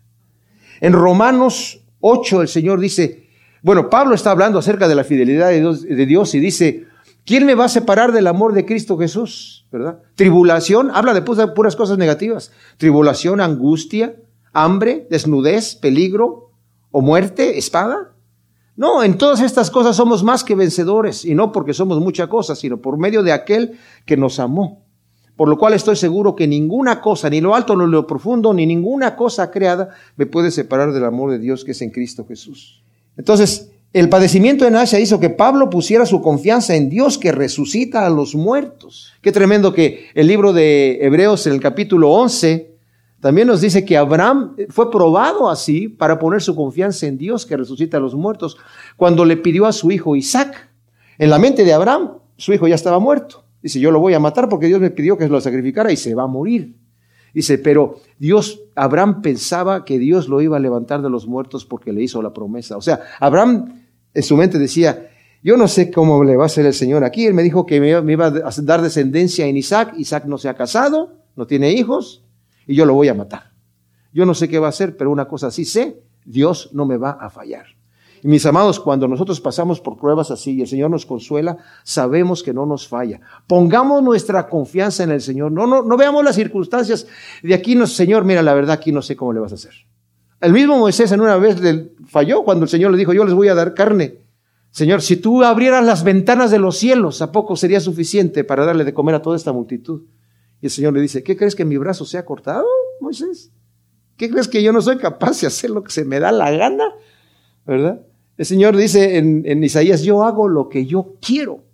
[0.81, 3.29] En Romanos 8 el Señor dice,
[3.63, 6.87] bueno, Pablo está hablando acerca de la fidelidad de Dios, y dice,
[7.25, 9.67] ¿quién me va a separar del amor de Cristo Jesús?
[9.71, 10.01] ¿Verdad?
[10.15, 12.53] Tribulación, habla de puras cosas negativas.
[12.77, 14.17] Tribulación, angustia,
[14.53, 16.51] hambre, desnudez, peligro
[16.91, 18.13] o muerte, espada.
[18.77, 22.55] No, en todas estas cosas somos más que vencedores, y no porque somos mucha cosa,
[22.55, 24.85] sino por medio de aquel que nos amó.
[25.37, 28.67] Por lo cual estoy seguro que ninguna cosa, ni lo alto ni lo profundo, ni
[28.67, 32.83] ninguna cosa creada me puede separar del amor de Dios que es en Cristo Jesús.
[33.17, 38.07] Entonces, el padecimiento en Asia hizo que Pablo pusiera su confianza en Dios que resucita
[38.07, 39.13] a los muertos.
[39.21, 42.70] Qué tremendo que el libro de Hebreos en el capítulo 11
[43.21, 47.57] también nos dice que Abraham fue probado así para poner su confianza en Dios que
[47.57, 48.57] resucita a los muertos,
[48.97, 50.71] cuando le pidió a su hijo Isaac.
[51.19, 53.45] En la mente de Abraham, su hijo ya estaba muerto.
[53.63, 56.15] Dice, yo lo voy a matar porque Dios me pidió que lo sacrificara y se
[56.15, 56.77] va a morir.
[57.35, 61.93] Dice, pero Dios, Abraham pensaba que Dios lo iba a levantar de los muertos porque
[61.93, 62.79] le hizo la promesa.
[62.79, 63.83] O sea, Abraham
[64.15, 65.11] en su mente decía,
[65.43, 67.27] yo no sé cómo le va a hacer el Señor aquí.
[67.27, 69.93] Él me dijo que me iba a dar descendencia en Isaac.
[69.99, 72.25] Isaac no se ha casado, no tiene hijos
[72.71, 73.51] y yo lo voy a matar.
[74.13, 76.99] Yo no sé qué va a hacer, pero una cosa sí sé, Dios no me
[76.99, 77.67] va a fallar.
[78.23, 82.45] Y mis amados, cuando nosotros pasamos por pruebas así y el Señor nos consuela, sabemos
[82.45, 83.21] que no nos falla.
[83.49, 85.51] Pongamos nuestra confianza en el Señor.
[85.51, 87.09] No, no, no veamos las circunstancias
[87.43, 89.73] de aquí, no, Señor, mira, la verdad aquí no sé cómo le vas a hacer.
[90.41, 93.35] El mismo Moisés en una vez le falló cuando el Señor le dijo, yo les
[93.35, 94.19] voy a dar carne.
[94.71, 98.85] Señor, si tú abrieras las ventanas de los cielos, ¿a poco sería suficiente para darle
[98.85, 100.03] de comer a toda esta multitud?
[100.61, 102.67] Y el Señor le dice, ¿qué crees que mi brazo se ha cortado,
[103.01, 103.51] Moisés?
[104.17, 106.51] ¿Qué crees que yo no soy capaz de hacer lo que se me da la
[106.51, 106.85] gana?
[107.67, 108.03] ¿Verdad?
[108.37, 111.65] El Señor dice en, Isaías, yo hago lo que yo quiero.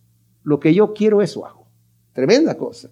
[0.42, 1.66] Lo que yo quiero, eso hago.
[2.12, 2.90] Tremenda cosa.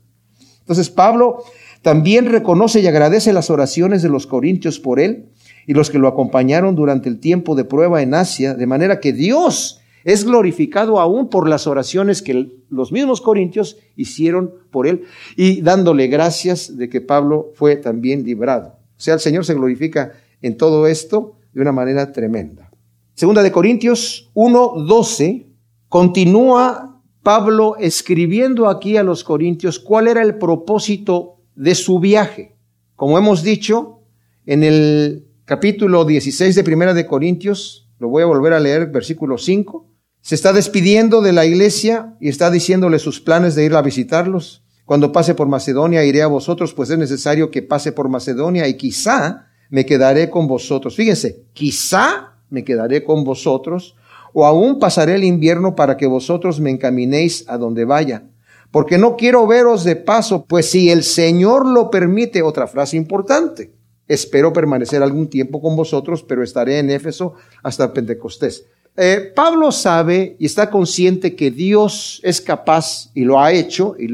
[0.61, 1.45] Entonces Pablo
[1.83, 5.29] también reconoce y agradece las oraciones de los corintios por él
[5.67, 9.13] y los que lo acompañaron durante el tiempo de prueba en Asia, de manera que
[9.13, 15.05] Dios es glorificado aún por las oraciones que los mismos corintios hicieron por él
[15.37, 18.79] y dándole gracias de que Pablo fue también librado.
[18.97, 20.13] O sea, el Señor se glorifica
[20.43, 22.71] en todo esto de una manera tremenda.
[23.15, 25.47] Segunda de Corintios 1:12
[25.89, 32.57] continúa Pablo escribiendo aquí a los corintios cuál era el propósito de su viaje.
[32.97, 34.01] Como hemos dicho
[34.45, 39.39] en el capítulo 16 de Primera de Corintios, lo voy a volver a leer, versículo
[39.39, 39.94] 5,
[40.25, 44.65] se está despidiendo de la iglesia y está diciéndole sus planes de ir a visitarlos.
[44.87, 48.79] Cuando pase por Macedonia iré a vosotros, pues es necesario que pase por Macedonia y
[48.79, 50.97] quizá me quedaré con vosotros.
[50.97, 53.97] Fíjense, quizá me quedaré con vosotros
[54.33, 58.25] o aún pasaré el invierno para que vosotros me encaminéis a donde vaya.
[58.71, 63.75] Porque no quiero veros de paso, pues si el Señor lo permite, otra frase importante,
[64.09, 68.65] espero permanecer algún tiempo con vosotros, pero estaré en Éfeso hasta Pentecostés.
[68.97, 74.07] Eh, Pablo sabe y está consciente que Dios es capaz, y lo ha hecho, y,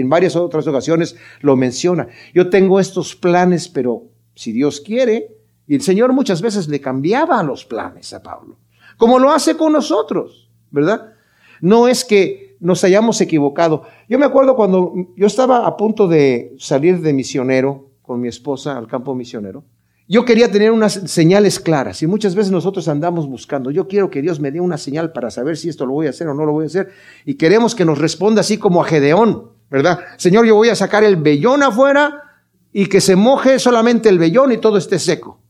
[0.00, 2.08] en varias otras ocasiones lo menciona.
[2.32, 5.30] Yo tengo estos planes, pero si Dios quiere,
[5.66, 8.58] Y el Señor muchas veces le cambiaba los planes a Pablo,
[8.98, 11.14] como lo hace con nosotros, ¿verdad?
[11.62, 13.84] No es que nos hayamos equivocado.
[14.06, 18.76] Yo me acuerdo cuando yo estaba a punto de salir de misionero con mi esposa
[18.76, 19.64] al campo misionero.
[20.06, 23.70] Yo quería tener unas señales claras y muchas veces nosotros andamos buscando.
[23.70, 26.10] Yo quiero que Dios me dé una señal para saber si esto lo voy a
[26.10, 26.90] hacer o no lo voy a hacer.
[27.24, 30.00] Y queremos que nos responda así como a Gedeón, ¿verdad?
[30.18, 32.22] Señor, yo voy a sacar el vellón afuera
[32.70, 35.40] y que se moje solamente el vellón y todo esté seco.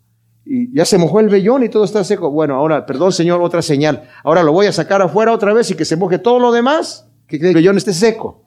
[0.47, 2.31] Y ya se mojó el vellón y todo está seco.
[2.31, 4.09] Bueno, ahora, perdón Señor, otra señal.
[4.23, 7.09] Ahora lo voy a sacar afuera otra vez y que se moje todo lo demás,
[7.27, 8.45] que el vellón esté seco.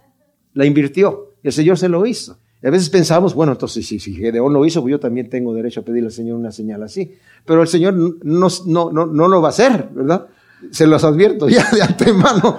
[0.53, 2.39] La invirtió y el Señor se lo hizo.
[2.63, 5.81] A veces pensamos, bueno, entonces si, si Gedeón lo hizo, pues yo también tengo derecho
[5.81, 7.13] a pedirle al Señor una señal así.
[7.45, 10.27] Pero el Señor no, no, no, no lo va a hacer, ¿verdad?
[10.71, 12.57] Se los advierto ya de antemano.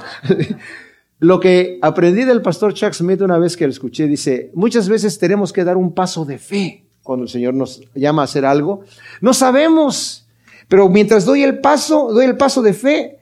[1.18, 5.18] lo que aprendí del pastor Chuck Smith una vez que lo escuché, dice, muchas veces
[5.18, 8.82] tenemos que dar un paso de fe cuando el Señor nos llama a hacer algo.
[9.20, 10.28] No sabemos,
[10.68, 13.18] pero mientras doy el paso, doy el paso de fe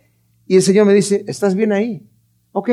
[0.46, 2.06] y el Señor me dice, estás bien ahí.
[2.52, 2.70] Ok,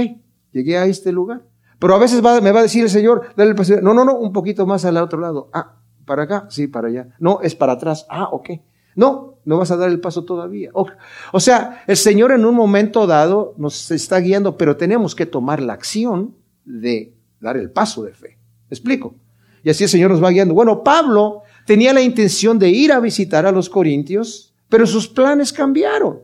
[0.51, 1.43] llegué a este lugar.
[1.83, 3.83] Pero a veces me va a decir el Señor, dale el.
[3.83, 5.49] No, no, no, un poquito más al otro lado.
[5.51, 7.09] Ah, para acá, sí, para allá.
[7.19, 8.05] No, es para atrás.
[8.09, 8.51] Ah, ok.
[8.95, 10.69] No, no vas a dar el paso todavía.
[10.71, 10.87] O,
[11.33, 15.61] o sea, el Señor en un momento dado nos está guiando, pero tenemos que tomar
[15.61, 18.37] la acción de dar el paso de fe.
[18.69, 19.15] explico?
[19.61, 20.53] Y así el Señor nos va guiando.
[20.53, 25.51] Bueno, Pablo tenía la intención de ir a visitar a los corintios, pero sus planes
[25.51, 26.21] cambiaron.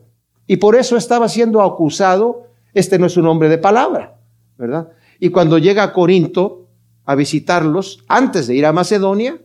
[0.47, 4.15] Y por eso estaba siendo acusado, este no es un hombre de palabra,
[4.57, 4.93] ¿verdad?
[5.19, 6.69] Y cuando llega a Corinto
[7.05, 9.41] a visitarlos, antes de ir a Macedonia,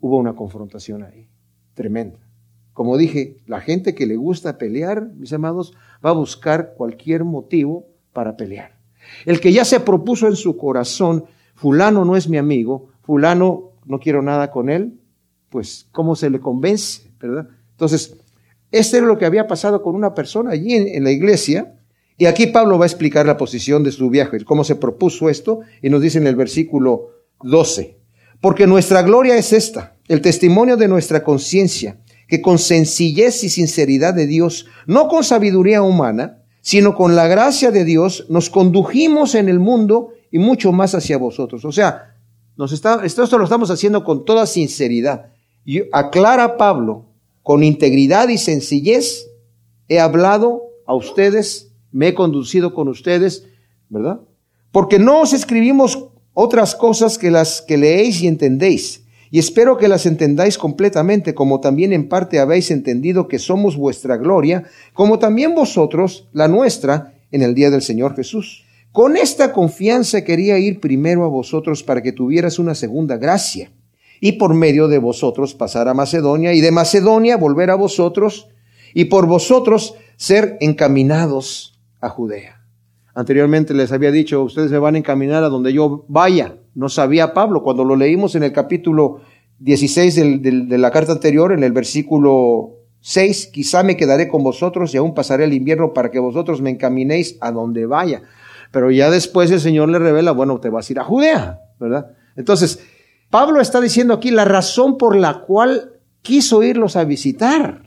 [0.00, 1.28] hubo una confrontación ahí,
[1.74, 2.18] tremenda.
[2.72, 7.86] Como dije, la gente que le gusta pelear, mis amados, va a buscar cualquier motivo
[8.12, 8.78] para pelear.
[9.26, 14.00] El que ya se propuso en su corazón, fulano no es mi amigo, fulano no
[14.00, 14.98] quiero nada con él,
[15.50, 17.10] pues ¿cómo se le convence?
[17.20, 17.48] ¿Verdad?
[17.72, 18.16] Entonces,
[18.70, 21.74] este era lo que había pasado con una persona allí en la iglesia,
[22.18, 25.60] y aquí Pablo va a explicar la posición de su viaje, cómo se propuso esto,
[25.82, 27.10] y nos dice en el versículo
[27.42, 27.98] 12,
[28.40, 34.14] porque nuestra gloria es esta, el testimonio de nuestra conciencia, que con sencillez y sinceridad
[34.14, 39.48] de Dios, no con sabiduría humana, sino con la gracia de Dios, nos condujimos en
[39.48, 41.64] el mundo y mucho más hacia vosotros.
[41.64, 42.16] O sea,
[43.04, 45.32] esto lo estamos haciendo con toda sinceridad.
[45.64, 47.06] Y aclara Pablo,
[47.42, 49.26] con integridad y sencillez,
[49.88, 53.46] he hablado a ustedes me he conducido con ustedes,
[53.88, 54.20] ¿verdad?
[54.72, 59.02] Porque no os escribimos otras cosas que las que leéis y entendéis.
[59.30, 64.16] Y espero que las entendáis completamente, como también en parte habéis entendido que somos vuestra
[64.16, 68.64] gloria, como también vosotros la nuestra en el día del Señor Jesús.
[68.92, 73.72] Con esta confianza quería ir primero a vosotros para que tuvieras una segunda gracia,
[74.20, 78.48] y por medio de vosotros pasar a Macedonia, y de Macedonia volver a vosotros,
[78.92, 81.71] y por vosotros ser encaminados
[82.02, 82.60] a Judea.
[83.14, 86.56] Anteriormente les había dicho, ustedes se van a encaminar a donde yo vaya.
[86.74, 87.62] No sabía Pablo.
[87.62, 89.20] Cuando lo leímos en el capítulo
[89.58, 94.96] 16 de la carta anterior, en el versículo 6, quizá me quedaré con vosotros y
[94.96, 98.22] aún pasaré el invierno para que vosotros me encaminéis a donde vaya.
[98.70, 102.12] Pero ya después el Señor le revela, bueno, te vas a ir a Judea, ¿verdad?
[102.36, 102.80] Entonces,
[103.28, 107.82] Pablo está diciendo aquí la razón por la cual quiso irlos a visitar.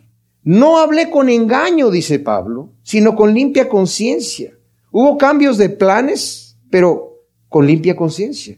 [0.45, 4.53] No hablé con engaño, dice Pablo, sino con limpia conciencia.
[4.91, 8.55] Hubo cambios de planes, pero con limpia conciencia.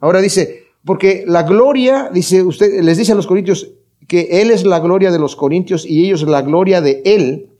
[0.00, 3.70] Ahora dice, porque la gloria, dice usted, les dice a los corintios
[4.08, 7.50] que Él es la gloria de los corintios y ellos la gloria de Él.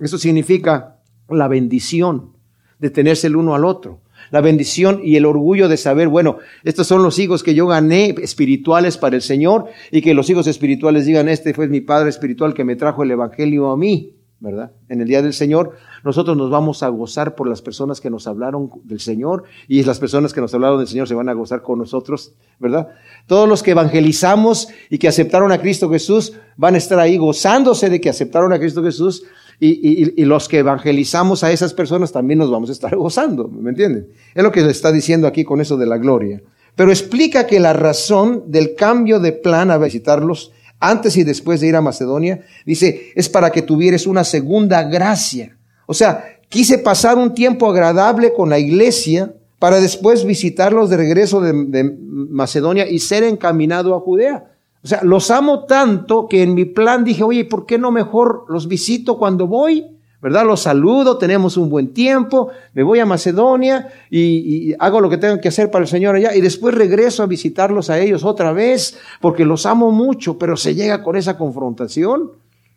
[0.00, 0.98] Eso significa
[1.28, 2.32] la bendición
[2.80, 6.86] de tenerse el uno al otro la bendición y el orgullo de saber, bueno, estos
[6.86, 11.06] son los hijos que yo gané espirituales para el Señor y que los hijos espirituales
[11.06, 14.72] digan, este fue mi Padre espiritual que me trajo el Evangelio a mí, ¿verdad?
[14.88, 18.26] En el día del Señor, nosotros nos vamos a gozar por las personas que nos
[18.26, 21.62] hablaron del Señor y las personas que nos hablaron del Señor se van a gozar
[21.62, 22.88] con nosotros, ¿verdad?
[23.26, 27.90] Todos los que evangelizamos y que aceptaron a Cristo Jesús van a estar ahí gozándose
[27.90, 29.24] de que aceptaron a Cristo Jesús
[29.60, 34.08] y, los que evangelizamos a esas personas también nos vamos a estar gozando, ¿me entienden?
[34.34, 36.40] Es lo que le está diciendo aquí con eso de la gloria.
[36.76, 41.66] Pero explica que la razón del cambio de plan a visitarlos antes y después de
[41.66, 45.56] ir a Macedonia, dice, es para que tuvieres una segunda gracia.
[45.86, 51.40] O sea, quise pasar un tiempo agradable con la iglesia para después visitarlos de regreso
[51.40, 54.57] de Macedonia y ser encaminado a Judea.
[54.88, 58.46] O sea, los amo tanto que en mi plan dije, oye, ¿por qué no mejor
[58.48, 59.84] los visito cuando voy
[60.22, 60.46] ¿verdad?
[60.46, 65.38] Los saludo, tenemos un buen tiempo, me voy a Macedonia y, hago lo que tengo
[65.40, 68.98] que hacer para el Señor allá y después regreso a visitarlos a ellos otra vez
[69.20, 72.32] porque los amo mucho, pero se llega con esa confrontación,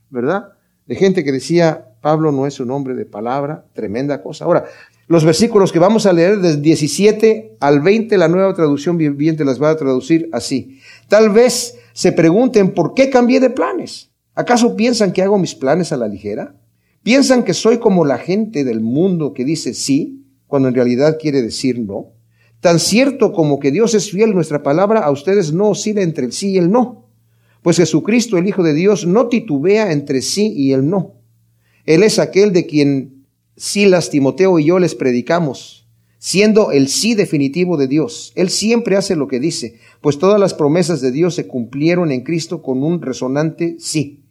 [0.09, 0.49] ¿verdad?
[0.85, 4.43] De gente que decía, Pablo no es un hombre de palabra, tremenda cosa.
[4.45, 4.65] Ahora,
[5.07, 9.61] los versículos que vamos a leer del 17 al 20, la nueva traducción viviente las
[9.61, 10.79] va a traducir así.
[11.07, 14.11] Tal vez se pregunten, ¿por qué cambié de planes?
[14.33, 16.55] ¿Acaso piensan que hago mis planes a la ligera?
[17.03, 21.41] ¿Piensan que soy como la gente del mundo que dice sí, cuando en realidad quiere
[21.41, 22.13] decir no?
[22.59, 26.31] Tan cierto como que Dios es fiel, nuestra palabra a ustedes no oscila entre el
[26.31, 27.09] sí y el no.
[27.63, 31.15] Pues Jesucristo, el Hijo de Dios, no titubea entre sí y el no.
[31.85, 33.25] Él es aquel de quien
[33.55, 35.80] Silas, Timoteo y yo les predicamos,
[36.23, 38.31] siendo el sí definitivo de Dios.
[38.35, 42.21] Él siempre hace lo que dice, pues todas las promesas de Dios se cumplieron en
[42.21, 44.23] Cristo con un resonante sí.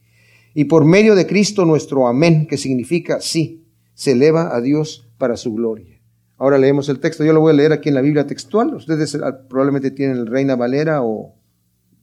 [0.53, 5.35] Y por medio de Cristo nuestro amén, que significa sí, se eleva a Dios para
[5.35, 6.01] su gloria.
[6.37, 7.25] Ahora leemos el texto.
[7.25, 8.73] Yo lo voy a leer aquí en la Biblia textual.
[8.73, 11.35] Ustedes ah, probablemente tienen el Reina Valera o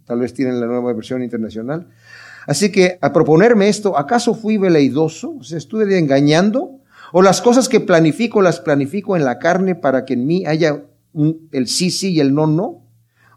[0.05, 1.89] tal vez tienen la nueva versión internacional.
[2.47, 5.37] Así que a proponerme esto, ¿acaso fui veleidoso?
[5.41, 6.78] ¿O sea, estuve engañando?
[7.13, 10.85] ¿O las cosas que planifico las planifico en la carne para que en mí haya
[11.53, 12.85] el sí, sí y el no, no?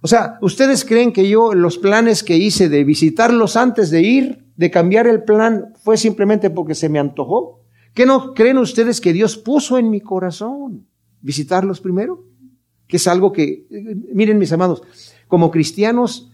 [0.01, 4.45] O sea, ¿ustedes creen que yo los planes que hice de visitarlos antes de ir
[4.55, 7.62] de cambiar el plan fue simplemente porque se me antojó?
[7.93, 10.88] ¿Qué no creen ustedes que Dios puso en mi corazón?
[11.21, 12.25] ¿Visitarlos primero?
[12.88, 13.67] Que es algo que,
[14.13, 14.81] miren mis amados,
[15.27, 16.31] como cristianos,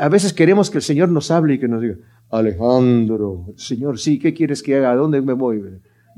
[0.00, 1.96] a veces queremos que el Señor nos hable y que nos diga,
[2.30, 4.92] Alejandro, Señor, sí, ¿qué quieres que haga?
[4.92, 5.62] ¿A dónde me voy?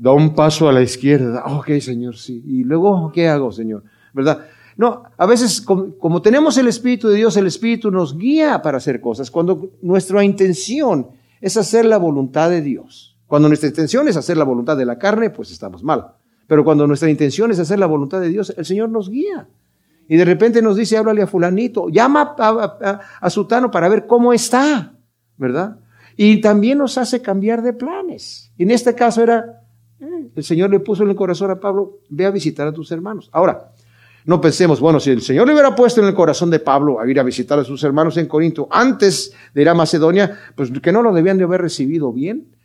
[0.01, 1.43] Da un paso a la izquierda.
[1.45, 2.41] Ok, Señor, sí.
[2.43, 3.83] Y luego, ¿qué hago, Señor?
[4.15, 4.47] ¿Verdad?
[4.75, 8.99] No, a veces como, tenemos el Espíritu de Dios, el Espíritu nos guía para hacer
[8.99, 9.29] cosas.
[9.29, 11.09] Cuando nuestra intención
[11.39, 13.15] es hacer la voluntad de Dios.
[13.27, 16.15] Cuando nuestra intención es hacer la voluntad de la carne, pues estamos mal.
[16.47, 19.49] Pero cuando nuestra intención es hacer la voluntad de Dios, el Señor nos guía.
[20.07, 24.33] Y de repente nos dice, háblale a fulanito, llama a, a, Sutano para ver cómo
[24.33, 24.93] está,
[25.37, 25.77] ¿verdad?
[26.17, 28.51] Y también nos hace cambiar de planes.
[28.57, 29.60] En este caso era,
[30.35, 33.29] el Señor le puso en el corazón a Pablo, ve a visitar a tus hermanos.
[33.31, 33.71] Ahora,
[34.25, 37.09] no pensemos, bueno, si el Señor le hubiera puesto en el corazón de Pablo a
[37.09, 40.91] ir a visitar a sus hermanos en Corinto antes de ir a Macedonia, pues que
[40.91, 42.55] no lo debían de haber recibido bien.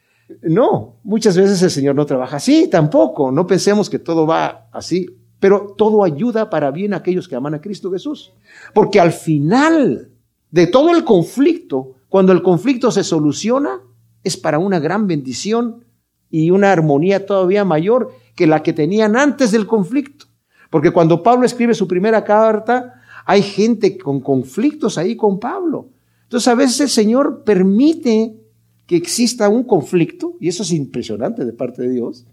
[0.42, 3.31] No, muchas veces el Señor no trabaja así tampoco.
[3.31, 5.09] No pensemos que todo va así,
[5.40, 8.33] pero todo ayuda para bien a aquellos que aman a Cristo Jesús.
[8.75, 10.11] Porque al final
[10.51, 13.81] de todo el conflicto, cuando el conflicto se soluciona,
[14.25, 15.86] es para una gran bendición
[16.30, 20.26] y una armonía todavía mayor que la que tenían antes del conflicto.
[20.70, 25.90] Porque cuando Pablo escribe su primera carta, hay gente con conflictos ahí con Pablo.
[26.24, 28.36] Entonces a veces el Señor permite
[28.86, 32.26] que exista un conflicto, y eso es impresionante de parte de Dios,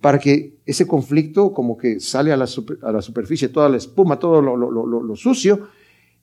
[0.00, 2.48] para que ese conflicto como que sale a la,
[2.82, 5.68] a la superficie, toda la espuma, todo lo, lo, sucio,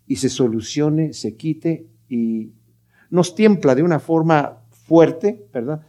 [0.08, 2.52] y se solucione, se quite y
[3.10, 5.86] nos tiempla de una forma fuerte, ¿verdad?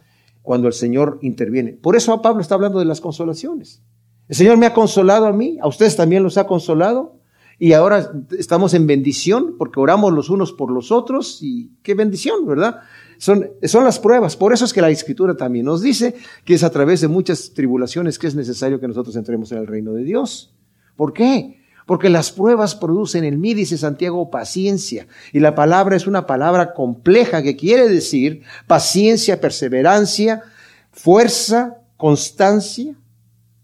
[0.49, 1.73] Cuando el Señor interviene.
[1.73, 3.83] Por eso Pablo está hablando de las consolaciones.
[4.27, 7.19] El Señor me ha consolado a mí, a ustedes también los ha consolado.
[7.59, 12.47] Y ahora estamos en bendición porque oramos los unos por los otros y qué bendición,
[12.47, 12.79] ¿verdad?
[13.19, 14.35] Son, son las pruebas.
[14.35, 17.53] Por eso es que la Escritura también nos dice que es a través de muchas
[17.53, 20.55] tribulaciones que es necesario que nosotros entremos en el reino de Dios.
[20.95, 21.58] ¿Por qué?
[21.89, 25.07] Porque las pruebas producen en mí, dice Santiago, paciencia.
[25.33, 30.43] Y la palabra es una palabra compleja que quiere decir paciencia, perseverancia,
[30.91, 32.95] fuerza, constancia,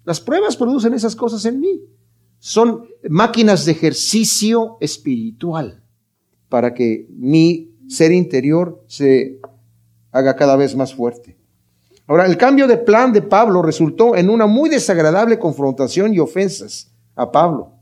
[0.05, 1.83] las pruebas producen esas cosas en mí.
[2.39, 5.83] Son máquinas de ejercicio espiritual
[6.49, 9.39] para que mi ser interior se
[10.11, 11.37] haga cada vez más fuerte.
[12.07, 16.91] Ahora, el cambio de plan de Pablo resultó en una muy desagradable confrontación y ofensas
[17.15, 17.74] a Pablo,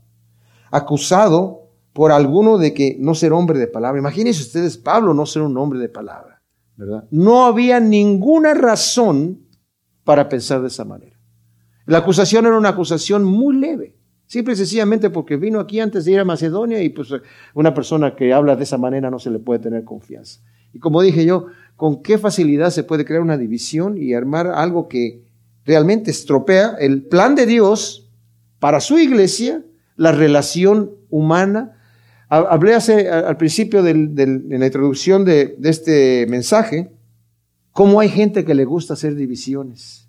[0.74, 4.00] acusado por alguno de que no ser hombre de palabra.
[4.00, 6.42] Imagínense ustedes, Pablo no ser un hombre de palabra,
[6.76, 7.04] ¿verdad?
[7.12, 9.46] No había ninguna razón
[10.02, 11.16] para pensar de esa manera.
[11.86, 16.12] La acusación era una acusación muy leve, simple y sencillamente porque vino aquí antes de
[16.12, 17.10] ir a Macedonia y pues
[17.54, 20.40] una persona que habla de esa manera no se le puede tener confianza.
[20.72, 24.88] Y como dije yo, con qué facilidad se puede crear una división y armar algo
[24.88, 25.22] que
[25.64, 28.10] realmente estropea el plan de Dios
[28.58, 29.62] para su iglesia,
[29.96, 31.78] la relación humana.
[32.28, 34.14] Hablé hace, al principio en
[34.48, 36.90] la introducción de, de este mensaje,
[37.70, 40.04] cómo hay gente que le gusta hacer divisiones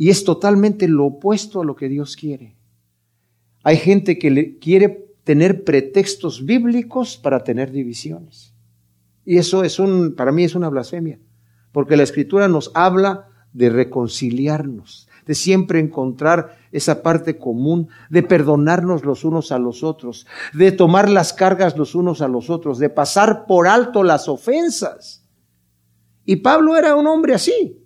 [0.00, 2.56] y es totalmente lo opuesto a lo que Dios quiere.
[3.62, 8.54] Hay gente que le quiere tener pretextos bíblicos para tener divisiones.
[9.26, 11.20] Y eso es un, para mí es una blasfemia,
[11.70, 19.04] porque la escritura nos habla de reconciliarnos, de siempre encontrar esa parte común, de perdonarnos
[19.04, 22.90] los unos a los otros, de tomar las cargas los unos a los otros, de
[22.90, 25.24] pasar por alto las ofensas.
[26.24, 27.80] Y Pablo era un hombre así.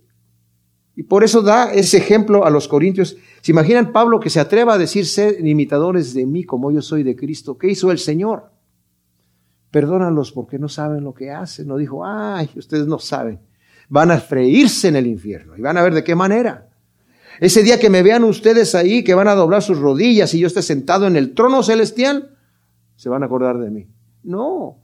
[0.96, 3.18] Y por eso da ese ejemplo a los corintios.
[3.42, 7.02] ¿Se imaginan Pablo que se atreva a decir ser imitadores de mí como yo soy
[7.02, 7.58] de Cristo?
[7.58, 8.52] ¿Qué hizo el Señor?
[9.70, 11.68] Perdónalos porque no saben lo que hacen.
[11.68, 13.38] No dijo, ay, ustedes no saben.
[13.90, 16.70] Van a freírse en el infierno y van a ver de qué manera.
[17.40, 20.46] Ese día que me vean ustedes ahí, que van a doblar sus rodillas y yo
[20.46, 22.36] esté sentado en el trono celestial,
[22.96, 23.88] se van a acordar de mí.
[24.22, 24.78] No.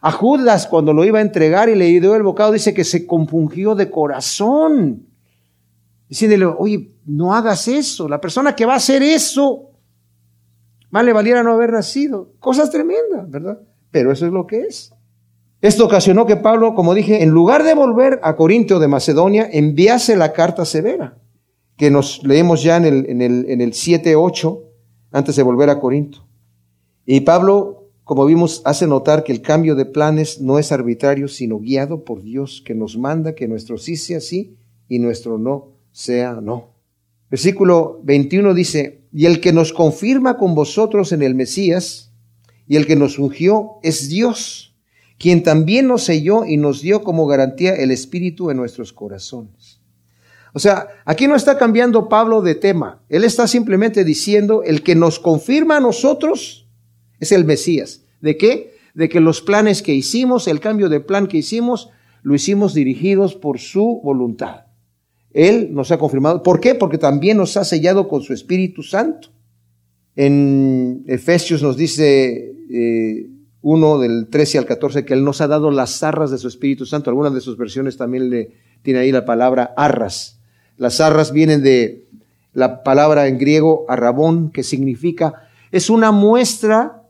[0.00, 3.06] A Judas, cuando lo iba a entregar y le dio el bocado, dice que se
[3.06, 5.06] compungió de corazón
[6.08, 8.08] diciéndole, oye, no hagas eso.
[8.08, 9.70] La persona que va a hacer eso,
[10.90, 12.32] más le valiera no haber nacido.
[12.38, 13.60] Cosas tremendas, ¿verdad?
[13.90, 14.92] Pero eso es lo que es.
[15.62, 20.16] Esto ocasionó que Pablo, como dije, en lugar de volver a Corintio de Macedonia, enviase
[20.16, 21.16] la carta severa,
[21.76, 24.60] que nos leemos ya en el, en el, en el 7-8,
[25.10, 26.26] antes de volver a Corinto.
[27.04, 31.58] Y Pablo, como vimos, hace notar que el cambio de planes no es arbitrario, sino
[31.58, 34.56] guiado por Dios, que nos manda que nuestro sí sea sí
[34.88, 36.72] y nuestro no sea no.
[37.30, 42.12] Versículo 21 dice, y el que nos confirma con vosotros en el Mesías,
[42.66, 44.74] y el que nos ungió es Dios,
[45.18, 49.81] quien también nos selló y nos dio como garantía el Espíritu en nuestros corazones.
[50.52, 54.94] O sea, aquí no está cambiando Pablo de tema, él está simplemente diciendo, el que
[54.94, 56.68] nos confirma a nosotros
[57.20, 58.04] es el Mesías.
[58.20, 58.74] ¿De qué?
[58.94, 61.90] De que los planes que hicimos, el cambio de plan que hicimos,
[62.22, 64.66] lo hicimos dirigidos por su voluntad.
[65.32, 66.42] Él nos ha confirmado.
[66.42, 66.74] ¿Por qué?
[66.74, 69.28] Porque también nos ha sellado con su Espíritu Santo.
[70.14, 73.30] En Efesios nos dice eh,
[73.62, 76.84] uno del 13 al 14 que Él nos ha dado las arras de su Espíritu
[76.84, 77.08] Santo.
[77.08, 80.41] Algunas de sus versiones también le tiene ahí la palabra arras.
[80.76, 82.06] Las arras vienen de
[82.52, 87.02] la palabra en griego arrabón, que significa, es una muestra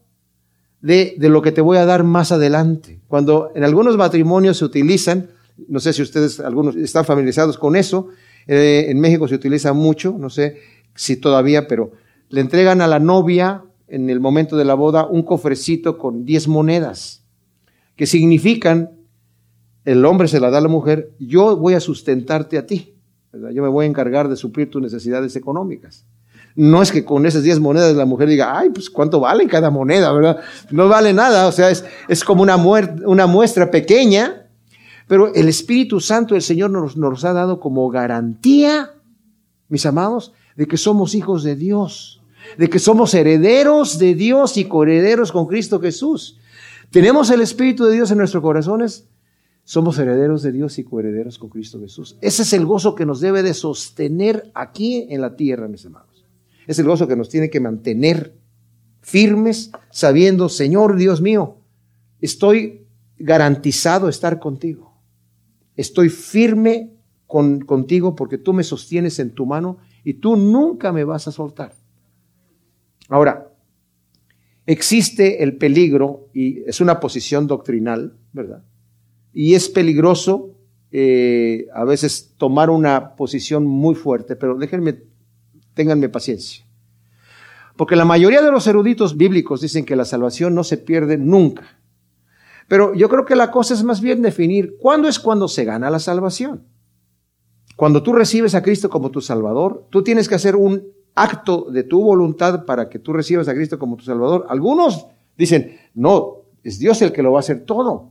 [0.81, 3.01] de, de lo que te voy a dar más adelante.
[3.09, 5.29] Cuando en algunos matrimonios se utilizan,
[5.69, 8.09] no sé si ustedes, algunos están familiarizados con eso.
[8.47, 10.59] Eh, en México se utiliza mucho, no sé
[10.95, 11.93] si todavía, pero
[12.29, 16.49] le entregan a la novia en el momento de la boda un cofrecito con 10
[16.49, 17.25] monedas,
[17.97, 18.91] que significan,
[19.85, 22.95] el hombre se la da a la mujer, yo voy a sustentarte a ti,
[23.33, 26.05] yo me voy a encargar de suplir tus necesidades económicas.
[26.55, 29.71] No es que con esas 10 monedas la mujer diga, ay, pues cuánto vale cada
[29.71, 30.41] moneda, ¿verdad?
[30.71, 34.43] No vale nada, o sea, es, es como una, una muestra pequeña
[35.13, 38.95] pero el Espíritu Santo del Señor nos, nos ha dado como garantía,
[39.69, 42.23] mis amados, de que somos hijos de Dios,
[42.57, 46.39] de que somos herederos de Dios y coherederos con Cristo Jesús.
[46.91, 49.07] Tenemos el Espíritu de Dios en nuestros corazones,
[49.65, 52.17] somos herederos de Dios y coherederos con Cristo Jesús.
[52.21, 56.25] Ese es el gozo que nos debe de sostener aquí en la tierra, mis amados.
[56.67, 58.35] Es el gozo que nos tiene que mantener
[59.01, 61.59] firmes, sabiendo, Señor Dios mío,
[62.21, 62.87] estoy
[63.19, 64.93] garantizado estar contigo.
[65.77, 66.93] Estoy firme
[67.27, 71.33] con, contigo porque tú me sostienes en tu mano y tú nunca me vas a
[71.33, 71.73] soltar.
[73.09, 73.53] Ahora,
[74.67, 78.65] existe el peligro y es una posición doctrinal, ¿verdad?
[79.33, 80.51] Y es peligroso
[80.91, 85.03] eh, a veces tomar una posición muy fuerte, pero déjenme,
[85.75, 86.67] ténganme paciencia.
[87.77, 91.79] Porque la mayoría de los eruditos bíblicos dicen que la salvación no se pierde nunca.
[92.69, 95.91] Pero yo creo que la cosa es más bien definir cuándo es cuando se gana
[95.91, 96.67] la salvación.
[97.77, 100.83] Cuando tú recibes a Cristo como tu Salvador, tú tienes que hacer un
[101.15, 104.47] acto de tu voluntad para que tú recibas a Cristo como tu Salvador.
[104.49, 105.07] Algunos
[105.37, 108.11] dicen, no, es Dios el que lo va a hacer todo.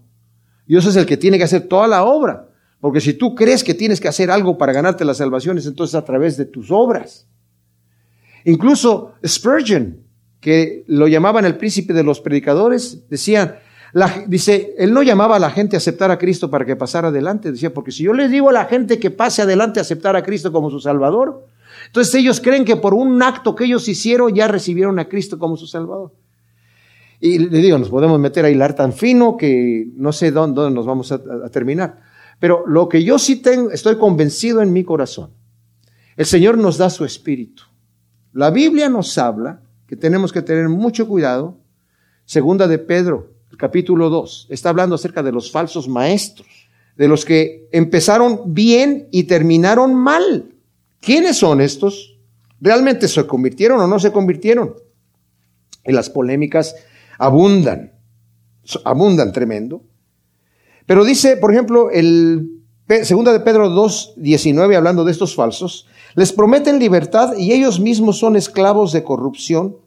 [0.72, 2.48] Dios es el que tiene que hacer toda la obra.
[2.80, 6.06] Porque si tú crees que tienes que hacer algo para ganarte las salvaciones, entonces a
[6.06, 7.28] través de tus obras.
[8.46, 9.98] Incluso Spurgeon,
[10.40, 13.58] que lo llamaban el príncipe de los predicadores, decían,
[14.28, 17.52] dice, él no llamaba a la gente a aceptar a Cristo para que pasara adelante.
[17.52, 20.24] Decía, porque si yo les digo a la gente que pase adelante a aceptar a
[20.24, 21.48] Cristo como su Salvador,
[21.88, 25.58] entonces ellos creen que por un acto que ellos hicieron ya recibieron a Cristo como
[25.58, 26.14] su Salvador.
[27.24, 30.88] Y le digo, nos podemos meter a hilar tan fino que no sé dónde, nos
[30.88, 31.20] vamos a,
[31.50, 32.02] terminar.
[32.40, 35.30] Pero lo que yo sí tengo, estoy convencido en mi corazón,
[36.18, 37.64] el Señor nos da su espíritu.
[38.34, 41.60] La Biblia nos habla que tenemos que tener mucho cuidado.
[42.26, 46.48] Segunda de Pedro capítulo 2, está hablando acerca de los falsos maestros,
[46.98, 50.56] de los que empezaron bien y terminaron mal.
[51.00, 52.18] ¿Quiénes son estos?
[52.60, 54.74] ¿Realmente se convirtieron o no se convirtieron?
[55.86, 56.76] Y las polémicas
[57.22, 57.94] abundan,
[58.84, 59.84] abundan tremendo.
[60.88, 62.62] Pero dice, por ejemplo, el
[63.04, 68.18] segunda de Pedro 2, 19, hablando de estos falsos, les prometen libertad y ellos mismos
[68.18, 69.78] son esclavos de corrupción,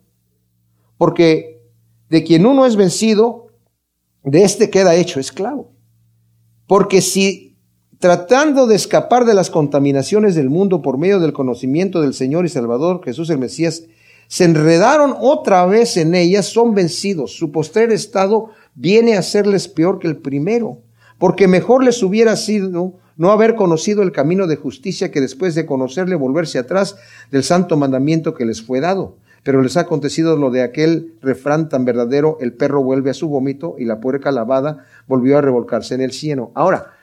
[0.97, 1.61] porque
[2.09, 3.49] de quien uno es vencido,
[4.22, 5.72] de este queda hecho esclavo.
[6.68, 7.59] Porque si
[7.99, 12.49] tratando de escapar de las contaminaciones del mundo por medio del conocimiento del Señor y
[12.49, 13.82] Salvador Jesús el Mesías,
[14.29, 17.37] se enredaron otra vez en ellas, son vencidos.
[17.37, 20.79] Su postrer estado viene a serles peor que el primero,
[21.18, 25.66] porque mejor les hubiera sido no haber conocido el camino de justicia que después de
[25.66, 26.97] conocerle volverse atrás
[27.31, 29.16] del santo mandamiento que les fue dado.
[29.45, 33.29] Pero les ha acontecido lo de aquel refrán tan verdadero, el perro vuelve a su
[33.29, 36.51] vómito y la puerca lavada volvió a revolcarse en el cielo.
[36.55, 36.95] Ahora,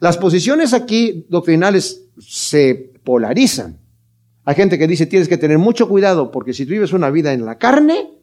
[0.00, 3.79] las posiciones aquí doctrinales se polarizan.
[4.50, 7.32] Hay gente que dice tienes que tener mucho cuidado porque si tú vives una vida
[7.32, 8.18] en la carne,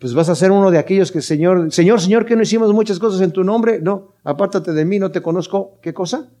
[0.00, 2.98] pues vas a ser uno de aquellos que Señor, Señor, Señor, que no hicimos muchas
[2.98, 3.78] cosas en tu nombre.
[3.80, 5.78] No, apártate de mí, no te conozco.
[5.80, 6.32] ¿Qué cosa?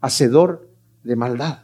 [0.00, 0.68] Hacedor
[1.04, 1.58] de maldad.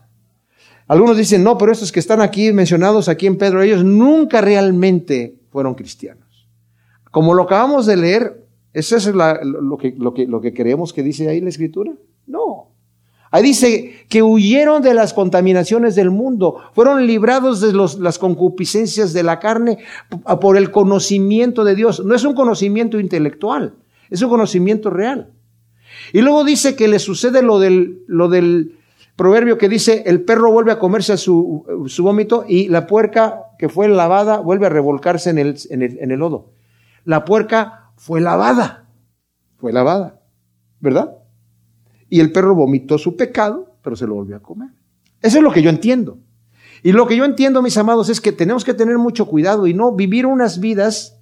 [0.87, 5.41] Algunos dicen, no, pero estos que están aquí mencionados aquí en Pedro, ellos nunca realmente
[5.51, 6.47] fueron cristianos.
[7.11, 11.03] Como lo acabamos de leer, ¿eso es lo, que, lo, que, lo que creemos que
[11.03, 11.95] dice ahí la escritura?
[12.29, 12.69] No.
[13.33, 19.23] Ahí dice que huyeron de las contaminaciones del mundo, fueron librados de las concupiscencias de
[19.23, 19.79] la carne
[20.39, 22.05] por el conocimiento de Dios.
[22.05, 23.75] No es un conocimiento intelectual,
[24.11, 25.33] es un conocimiento real.
[26.13, 28.77] Y luego dice que le sucede lo del,
[29.17, 31.65] proverbio que dice, el perro vuelve a comerse a su,
[32.01, 36.51] vómito y la puerca que fue lavada vuelve a revolcarse en el lodo.
[37.07, 38.91] La puerca fue lavada,
[39.57, 40.21] fue lavada,
[40.81, 41.22] ¿verdad?
[42.13, 44.69] Y el perro vomitó su pecado, pero se lo volvió a comer.
[45.23, 46.19] Eso es lo que yo entiendo.
[46.83, 49.73] Y lo que yo entiendo, mis amados, es que tenemos que tener mucho cuidado y
[49.73, 51.19] no vivir unas vidas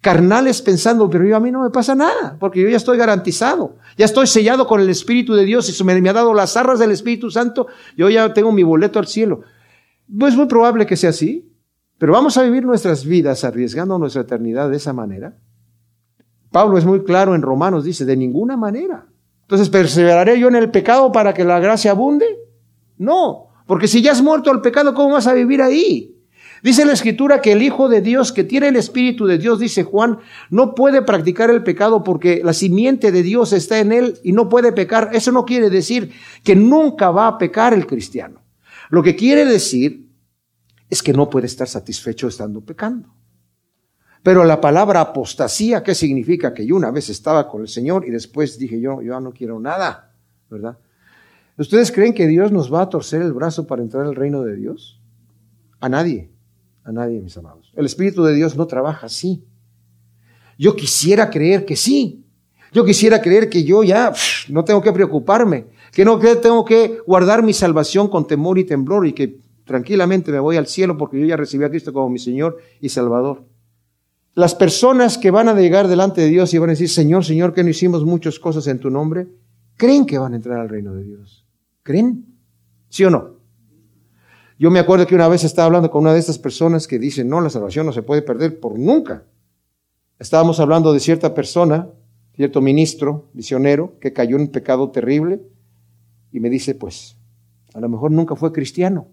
[0.00, 3.76] carnales pensando, pero yo a mí no me pasa nada, porque yo ya estoy garantizado,
[3.98, 6.78] ya estoy sellado con el Espíritu de Dios y se me, ha dado las arras
[6.78, 9.42] del Espíritu Santo, yo ya tengo mi boleto al cielo.
[10.08, 11.52] No es muy probable que sea así,
[11.98, 15.36] pero vamos a vivir nuestras vidas arriesgando nuestra eternidad de esa manera.
[16.50, 19.07] Pablo es muy claro en Romanos, dice, de ninguna manera.
[19.48, 22.26] Entonces, ¿perseveraré yo en el pecado para que la gracia abunde?
[22.98, 26.14] No, porque si ya has muerto al pecado, ¿cómo vas a vivir ahí?
[26.62, 29.84] Dice la escritura que el Hijo de Dios, que tiene el Espíritu de Dios, dice
[29.84, 30.18] Juan,
[30.50, 34.50] no puede practicar el pecado porque la simiente de Dios está en él y no
[34.50, 35.08] puede pecar.
[35.14, 36.12] Eso no quiere decir
[36.44, 38.42] que nunca va a pecar el cristiano.
[38.90, 40.10] Lo que quiere decir
[40.90, 43.17] es que no puede estar satisfecho estando pecando.
[44.22, 46.52] Pero la palabra apostasía, ¿qué significa?
[46.52, 49.60] Que yo una vez estaba con el Señor y después dije yo, yo no quiero
[49.60, 50.12] nada,
[50.50, 50.78] ¿verdad?
[51.56, 54.56] ¿Ustedes creen que Dios nos va a torcer el brazo para entrar al reino de
[54.56, 55.00] Dios?
[55.80, 56.30] A nadie
[56.88, 57.70] a nadie, mis amados.
[57.76, 59.44] El Espíritu de Dios no trabaja así.
[60.58, 62.24] Yo quisiera creer que sí.
[62.72, 64.12] Yo quisiera creer que yo ya
[64.48, 69.06] no tengo que preocuparme, que no tengo que guardar mi salvación con temor y temblor
[69.06, 72.18] y que tranquilamente me voy al cielo porque yo ya recibí a Cristo como mi
[72.18, 73.44] Señor y Salvador.
[74.34, 77.52] Las personas que van a llegar delante de Dios y van a decir, Señor, Señor,
[77.54, 79.28] que no hicimos muchas cosas en tu nombre,
[79.76, 81.46] creen que van a entrar al reino de Dios.
[81.82, 82.26] ¿Creen?
[82.88, 83.38] ¿Sí o no?
[84.58, 87.28] Yo me acuerdo que una vez estaba hablando con una de estas personas que dicen,
[87.28, 89.24] no, la salvación no se puede perder por nunca.
[90.18, 91.88] Estábamos hablando de cierta persona,
[92.34, 95.42] cierto ministro, misionero, que cayó en un pecado terrible
[96.32, 97.16] y me dice, pues,
[97.72, 99.08] a lo mejor nunca fue cristiano.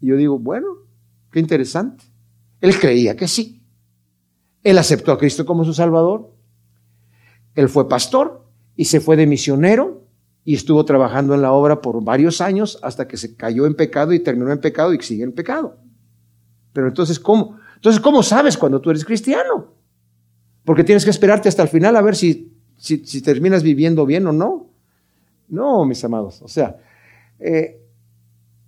[0.00, 0.66] Y yo digo, bueno,
[1.30, 2.04] qué interesante.
[2.60, 3.63] Él creía que sí.
[4.64, 6.32] Él aceptó a Cristo como su Salvador.
[7.54, 8.44] Él fue pastor
[8.74, 10.02] y se fue de misionero
[10.44, 14.12] y estuvo trabajando en la obra por varios años hasta que se cayó en pecado
[14.12, 15.78] y terminó en pecado y sigue en pecado.
[16.72, 17.58] Pero entonces, ¿cómo?
[17.76, 19.74] Entonces, ¿cómo sabes cuando tú eres cristiano?
[20.64, 24.32] Porque tienes que esperarte hasta el final a ver si, si, terminas viviendo bien o
[24.32, 24.70] no.
[25.48, 26.40] No, mis amados.
[26.42, 26.78] O sea,
[27.38, 27.80] eh,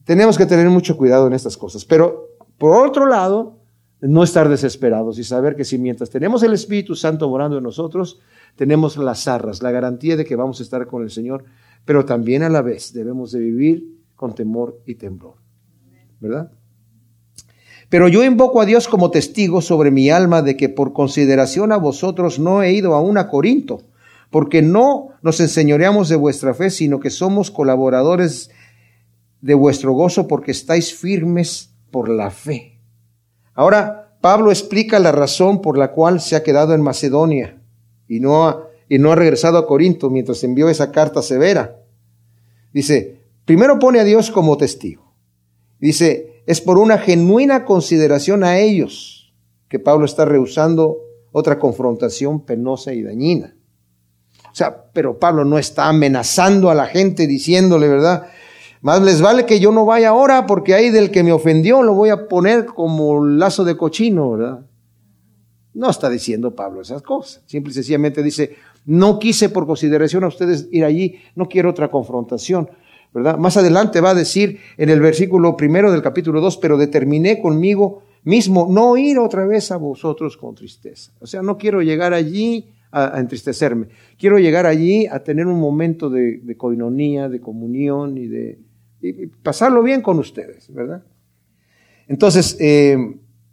[0.04, 1.84] tenemos que tener mucho cuidado en estas cosas.
[1.84, 3.55] Pero, por otro lado,
[4.00, 8.20] no estar desesperados y saber que si mientras tenemos el Espíritu Santo morando en nosotros,
[8.54, 11.44] tenemos las arras, la garantía de que vamos a estar con el Señor,
[11.84, 13.84] pero también a la vez debemos de vivir
[14.14, 15.34] con temor y temblor.
[16.20, 16.50] ¿Verdad?
[17.88, 21.76] Pero yo invoco a Dios como testigo sobre mi alma de que por consideración a
[21.76, 23.82] vosotros no he ido aún a Corinto,
[24.30, 28.50] porque no nos enseñoreamos de vuestra fe, sino que somos colaboradores
[29.40, 32.75] de vuestro gozo porque estáis firmes por la fe.
[33.56, 37.60] Ahora, Pablo explica la razón por la cual se ha quedado en Macedonia
[38.06, 41.80] y no ha, regresado a Corinto mientras envió esa carta severa.
[42.72, 45.14] Dice, primero pone a Dios como testigo.
[45.80, 49.34] Dice, es por una genuina consideración a ellos
[49.68, 50.98] que Pablo está rehusando
[51.32, 53.56] otra confrontación penosa y dañina.
[54.44, 58.26] O sea, pero Pablo no está amenazando a la gente diciéndole, ¿verdad?
[58.86, 61.94] Más les vale que yo no vaya ahora porque ahí del que me ofendió lo
[61.94, 64.64] voy a poner como lazo de cochino, ¿verdad?
[65.74, 67.42] No está diciendo Pablo esas cosas.
[67.46, 71.90] Simple y sencillamente dice, no quise por consideración a ustedes ir allí, no quiero otra
[71.90, 72.70] confrontación.
[73.12, 73.36] ¿verdad?
[73.38, 78.04] Más adelante va a decir en el versículo primero del capítulo 2, pero determiné conmigo
[78.22, 81.10] mismo no ir otra vez a vosotros con tristeza.
[81.18, 83.88] O sea, no quiero llegar allí a, entristecerme.
[84.16, 88.60] Quiero llegar allí a tener un momento de, de coinonía, de comunión y de
[89.42, 91.02] pasarlo bien con ustedes, ¿verdad?
[92.08, 92.96] Entonces, eh,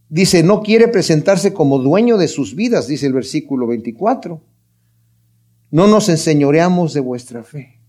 [0.09, 4.41] dice, no quiere presentarse como dueño de sus vidas, dice el versículo 24.
[5.71, 7.79] No nos enseñoreamos de vuestra fe.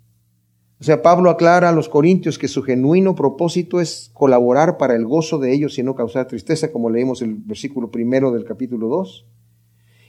[0.80, 5.06] O sea, Pablo aclara a los corintios que su genuino propósito es colaborar para el
[5.06, 9.26] gozo de ellos y no causar tristeza, como leemos el versículo primero del capítulo 2.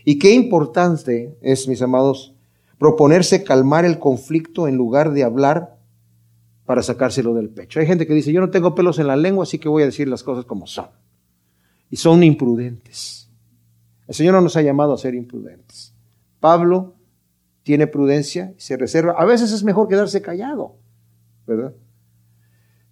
[0.06, 2.36] Y qué importante es, mis amados,
[2.78, 5.75] proponerse calmar el conflicto en lugar de hablar
[6.66, 7.80] para sacárselo del pecho.
[7.80, 9.88] Hay gente que dice, yo no tengo pelos en la lengua, así que voy a
[9.88, 10.88] decir las cosas como son.
[11.90, 13.30] Y son imprudentes.
[14.08, 15.94] El Señor no nos ha llamado a ser imprudentes.
[16.40, 16.96] Pablo
[17.64, 19.16] tiene prudencia y se reserva.
[19.18, 20.78] A veces es mejor quedarse callado,
[21.48, 21.74] ¿verdad?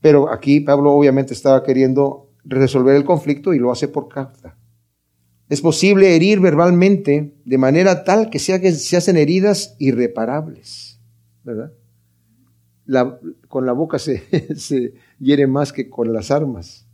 [0.01, 4.57] Pero aquí Pablo obviamente estaba queriendo resolver el conflicto y lo hace por carta.
[5.49, 8.53] Es posible herir verbalmente de manera tal que se,
[8.97, 10.99] hacen heridas irreparables,
[11.43, 11.73] ¿verdad?
[13.47, 16.87] Con la boca se, se hiere más que con las armas.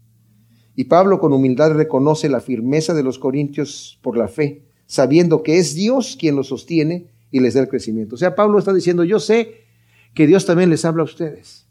[0.76, 5.58] Y Pablo con humildad reconoce la firmeza de los corintios por la fe, sabiendo que
[5.58, 8.16] es Dios quien los sostiene y les da el crecimiento.
[8.16, 9.66] O sea, Pablo está diciendo, yo sé
[10.14, 11.68] que Dios también les habla a ustedes.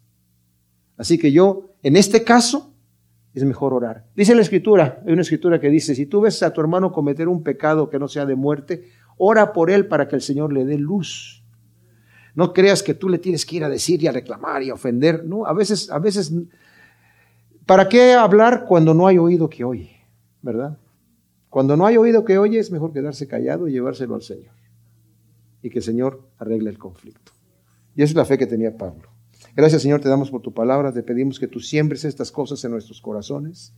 [0.97, 2.75] Así que yo, en este caso,
[3.35, 4.07] es mejor orar.
[4.15, 7.29] Dice la escritura, hay una escritura que dice, si tú ves a tu hermano cometer
[7.29, 10.65] un pecado que no sea de muerte, ora por él para que el Señor le
[10.65, 11.38] dé luz.
[12.39, 14.75] No creas que tú le tienes que ir a decir y a reclamar y a
[14.75, 15.25] ofender.
[15.25, 16.33] No, a veces, a veces,
[17.67, 20.07] ¿para qué hablar cuando no hay oído que oye?
[20.41, 20.79] ¿Verdad?
[21.51, 24.55] Cuando no hay oído que oye, es mejor quedarse callado y llevárselo al Señor.
[25.63, 27.33] Y que el Señor arregle el conflicto.
[27.97, 29.09] Y esa es la fe que tenía Pablo.
[29.57, 30.93] Gracias, Señor, te damos por tu palabra.
[30.93, 33.75] Te pedimos que tú siembres estas cosas en nuestros corazones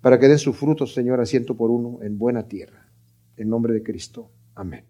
[0.00, 2.90] para que den su fruto, Señor, asiento por uno en buena tierra.
[3.36, 4.28] En nombre de Cristo.
[4.56, 4.84] Amén.